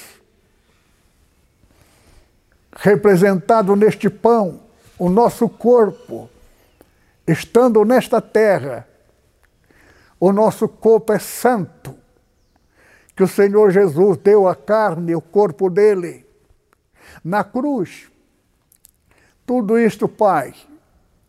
representado 2.75 3.77
neste 3.77 4.09
pão, 4.09 4.59
o 4.97 5.07
nosso 5.07 5.47
corpo, 5.47 6.29
estando 7.25 7.85
nesta 7.85 8.19
terra, 8.19 8.88
o 10.19 10.31
nosso 10.31 10.67
corpo 10.67 11.13
é 11.13 11.19
santo, 11.19 11.95
que 13.15 13.23
o 13.23 13.27
Senhor 13.27 13.71
Jesus 13.71 14.17
deu 14.17 14.47
a 14.47 14.55
carne, 14.55 15.15
o 15.15 15.21
corpo 15.21 15.69
dele, 15.69 16.25
na 17.23 17.43
cruz. 17.43 18.09
Tudo 19.45 19.79
isto, 19.79 20.07
Pai, 20.07 20.53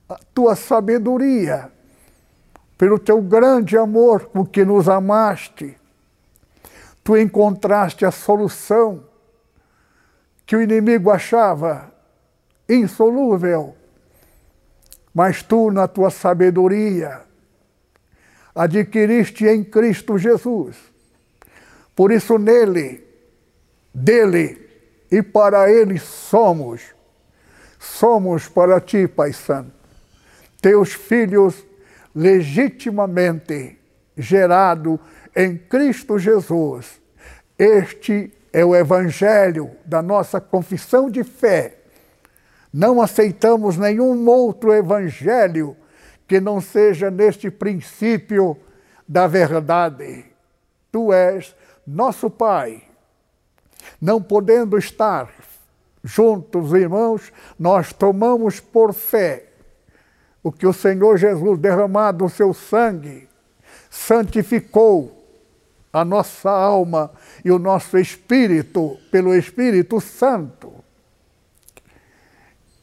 a 0.09 0.19
tua 0.35 0.57
sabedoria, 0.57 1.71
pelo 2.77 2.99
teu 2.99 3.23
grande 3.23 3.77
amor 3.77 4.27
com 4.27 4.45
que 4.45 4.65
nos 4.65 4.89
amaste, 4.89 5.77
tu 7.05 7.17
encontraste 7.17 8.05
a 8.05 8.11
solução 8.11 9.05
que 10.45 10.57
o 10.57 10.63
inimigo 10.63 11.11
achava 11.11 11.93
insolúvel, 12.69 13.77
mas 15.15 15.43
tu, 15.43 15.71
na 15.71 15.87
tua 15.87 16.11
sabedoria, 16.11 17.23
adquiriste 18.55 19.47
em 19.47 19.63
Cristo 19.65 20.19
Jesus. 20.19 20.77
Por 21.95 22.13
isso, 22.13 22.39
nele, 22.39 23.05
dele 23.93 24.69
e 25.11 25.23
para 25.23 25.71
ele 25.71 25.99
somos. 25.99 26.83
Somos 27.79 28.47
para 28.47 28.81
ti, 28.81 29.09
Pai 29.09 29.33
Santo, 29.33 29.73
teus 30.61 30.93
filhos 30.93 31.65
legitimamente 32.15 33.79
gerado 34.17 35.01
em 35.35 35.57
Cristo 35.57 36.19
Jesus. 36.19 37.01
Este 37.59 38.33
é 38.53 38.65
o 38.65 38.75
evangelho 38.75 39.71
da 39.85 40.03
nossa 40.03 40.41
confissão 40.41 41.11
de 41.11 41.25
fé. 41.25 41.77
Não 42.73 43.01
aceitamos 43.01 43.77
nenhum 43.77 44.29
outro 44.29 44.73
evangelho 44.73 45.77
que 46.31 46.39
não 46.39 46.61
seja 46.61 47.11
neste 47.11 47.51
princípio 47.51 48.57
da 49.07 49.27
verdade. 49.27 50.27
Tu 50.93 51.13
és 51.13 51.57
nosso 51.85 52.31
Pai. 52.31 52.85
Não 54.01 54.23
podendo 54.23 54.79
estar 54.79 55.29
juntos, 56.05 56.73
irmãos, 56.73 57.33
nós 57.59 57.93
tomamos 57.93 58.61
por 58.61 58.95
fé 58.95 59.47
o 60.41 60.53
que 60.53 60.69
o 60.69 60.73
Senhor 60.73 61.17
Jesus, 61.17 61.59
derramado 61.59 62.25
o 62.25 62.31
seu 62.31 62.55
sangue, 62.55 63.29
santificou 63.91 65.27
a 65.93 66.05
nossa 66.05 66.49
alma 66.49 67.11
e 67.45 67.51
o 67.51 67.59
nosso 67.59 67.99
espírito 67.99 68.97
pelo 69.11 69.35
Espírito 69.35 70.01
Santo. 70.01 70.73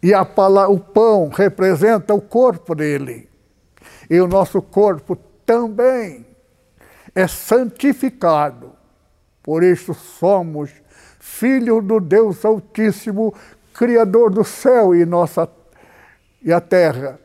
E 0.04 0.14
a 0.14 0.24
o 0.70 0.80
pão 0.82 1.30
representa 1.30 2.14
o 2.14 2.20
corpo 2.20 2.76
dele 2.76 3.37
e 4.10 4.20
o 4.20 4.28
nosso 4.28 4.62
corpo 4.62 5.16
também 5.46 6.26
é 7.14 7.28
santificado. 7.28 8.74
Por 9.42 9.64
isso 9.64 9.94
somos 9.94 10.72
filhos 11.20 11.84
do 11.84 12.00
Deus 12.00 12.44
Altíssimo, 12.46 13.34
Criador 13.74 14.32
do 14.32 14.44
céu 14.44 14.96
e, 14.96 15.06
nossa, 15.06 15.50
e 16.42 16.52
a 16.52 16.60
terra. 16.60 17.20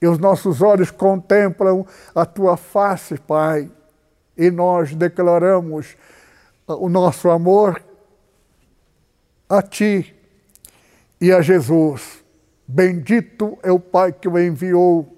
E 0.00 0.06
os 0.06 0.18
nossos 0.18 0.62
olhos 0.62 0.90
contemplam 0.90 1.84
a 2.14 2.24
tua 2.24 2.56
face, 2.56 3.18
Pai, 3.18 3.70
e 4.36 4.50
nós 4.50 4.94
declaramos 4.94 5.96
o 6.66 6.88
nosso 6.88 7.28
amor 7.30 7.82
a 9.48 9.62
Ti 9.62 10.14
e 11.20 11.32
a 11.32 11.40
Jesus. 11.40 12.22
Bendito 12.66 13.58
é 13.62 13.72
o 13.72 13.80
Pai 13.80 14.12
que 14.12 14.28
o 14.28 14.38
enviou 14.38 15.17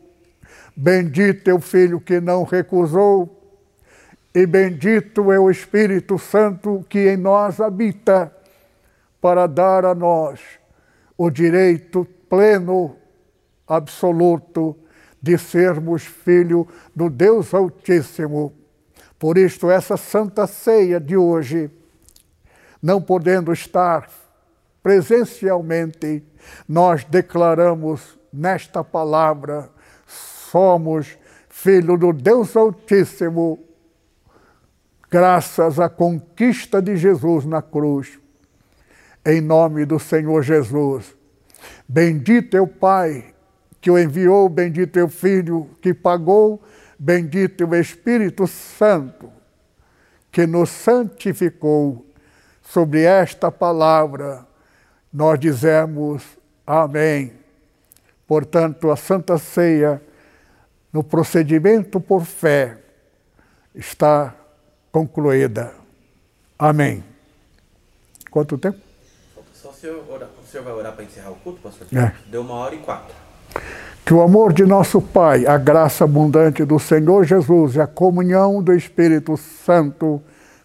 Bendito 0.77 1.49
é 1.51 1.55
o 1.55 1.61
Filho 1.61 2.01
que 2.01 2.21
não 2.21 2.45
recusou, 2.45 3.37
e 4.35 4.47
bendito 4.47 5.33
é 5.33 5.41
o 5.41 5.51
Espírito 5.51 6.19
Santo 6.19 6.85
que 6.89 7.09
em 7.09 7.17
nós 7.17 7.61
habita, 7.61 8.35
para 9.21 9.47
dar 9.47 9.85
a 9.85 9.95
nós 9.95 10.41
o 11.19 11.29
direito 11.29 12.07
pleno, 12.29 12.97
absoluto, 13.67 14.77
de 15.21 15.37
sermos 15.37 16.03
filho 16.03 16.67
do 16.97 17.11
Deus 17.11 17.53
Altíssimo. 17.53 18.55
Por 19.19 19.37
isto, 19.37 19.71
essa 19.71 19.97
santa 19.99 20.47
ceia 20.47 20.99
de 20.99 21.17
hoje, 21.17 21.71
não 22.83 23.03
podendo 23.03 23.53
estar 23.53 24.09
presencialmente, 24.83 26.25
nós 26.67 27.05
declaramos 27.05 28.19
nesta 28.33 28.83
palavra 28.83 29.69
somos 30.51 31.17
filho 31.49 31.97
do 31.97 32.13
Deus 32.13 32.57
Altíssimo, 32.57 33.59
graças 35.09 35.79
à 35.79 35.89
conquista 35.89 36.83
de 36.83 36.97
Jesus 36.97 37.45
na 37.45 37.63
cruz. 37.63 38.19
Em 39.25 39.41
nome 39.41 39.85
do 39.85 39.99
Senhor 39.99 40.43
Jesus. 40.43 41.15
Bendito 41.89 42.57
é 42.57 42.61
o 42.61 42.67
Pai 42.67 43.35
que 43.81 43.91
o 43.91 43.99
enviou, 43.99 44.49
bendito 44.49 44.99
é 44.99 45.05
o 45.05 45.09
Filho 45.09 45.71
que 45.81 45.95
pagou, 45.95 46.63
bendito 46.99 47.63
é 47.63 47.67
o 47.67 47.75
Espírito 47.75 48.47
Santo 48.47 49.31
que 50.33 50.47
nos 50.47 50.71
santificou. 50.71 52.07
Sobre 52.63 53.03
esta 53.03 53.51
palavra, 53.51 54.47
nós 55.13 55.41
dizemos 55.41 56.23
Amém. 56.65 57.33
Portanto, 58.29 58.93
a 58.93 58.97
Santa 58.97 59.39
Ceia 59.39 60.01
no 60.93 61.03
procedimento 61.03 62.01
por 62.01 62.25
fé 62.25 62.79
está 63.75 64.35
concluída. 64.91 65.73
Amém. 66.59 67.05
Quanto 68.31 68.59
tempo? 68.59 68.79
Só 69.55 69.71
o 69.71 69.75
senhor, 69.75 70.05
orar, 70.09 70.29
o 70.29 70.47
senhor 70.47 70.65
vai 70.65 70.73
orar 70.73 70.93
para 70.95 71.05
encerrar 71.05 71.31
o 71.31 71.37
culto, 71.37 71.61
pastor? 71.61 71.87
É. 71.93 72.13
Deu 72.31 72.43
uma 72.43 72.55
hora 72.55 72.75
e 72.75 72.79
quatro. 72.79 73.15
Que 74.05 74.15
o 74.15 74.23
amor 74.23 74.53
de 74.53 74.65
nosso 74.65 75.01
Pai, 75.01 75.47
a 75.47 75.57
graça 75.59 76.05
abundante 76.05 76.65
do 76.65 76.79
Senhor 76.79 77.25
Jesus 77.25 77.77
e 77.77 77.81
a 77.81 77.87
comunhão 77.87 78.63
do 78.63 78.73
Espírito 78.73 79.37
Santo 79.37 80.23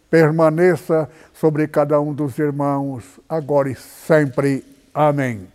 permaneça 0.10 1.10
sobre 1.34 1.68
cada 1.68 1.99
um 1.99 2.14
dos 2.14 2.39
irmãos, 2.39 3.03
agora 3.27 3.69
e 3.69 3.76
sempre. 3.76 4.64
Amém. 4.93 5.47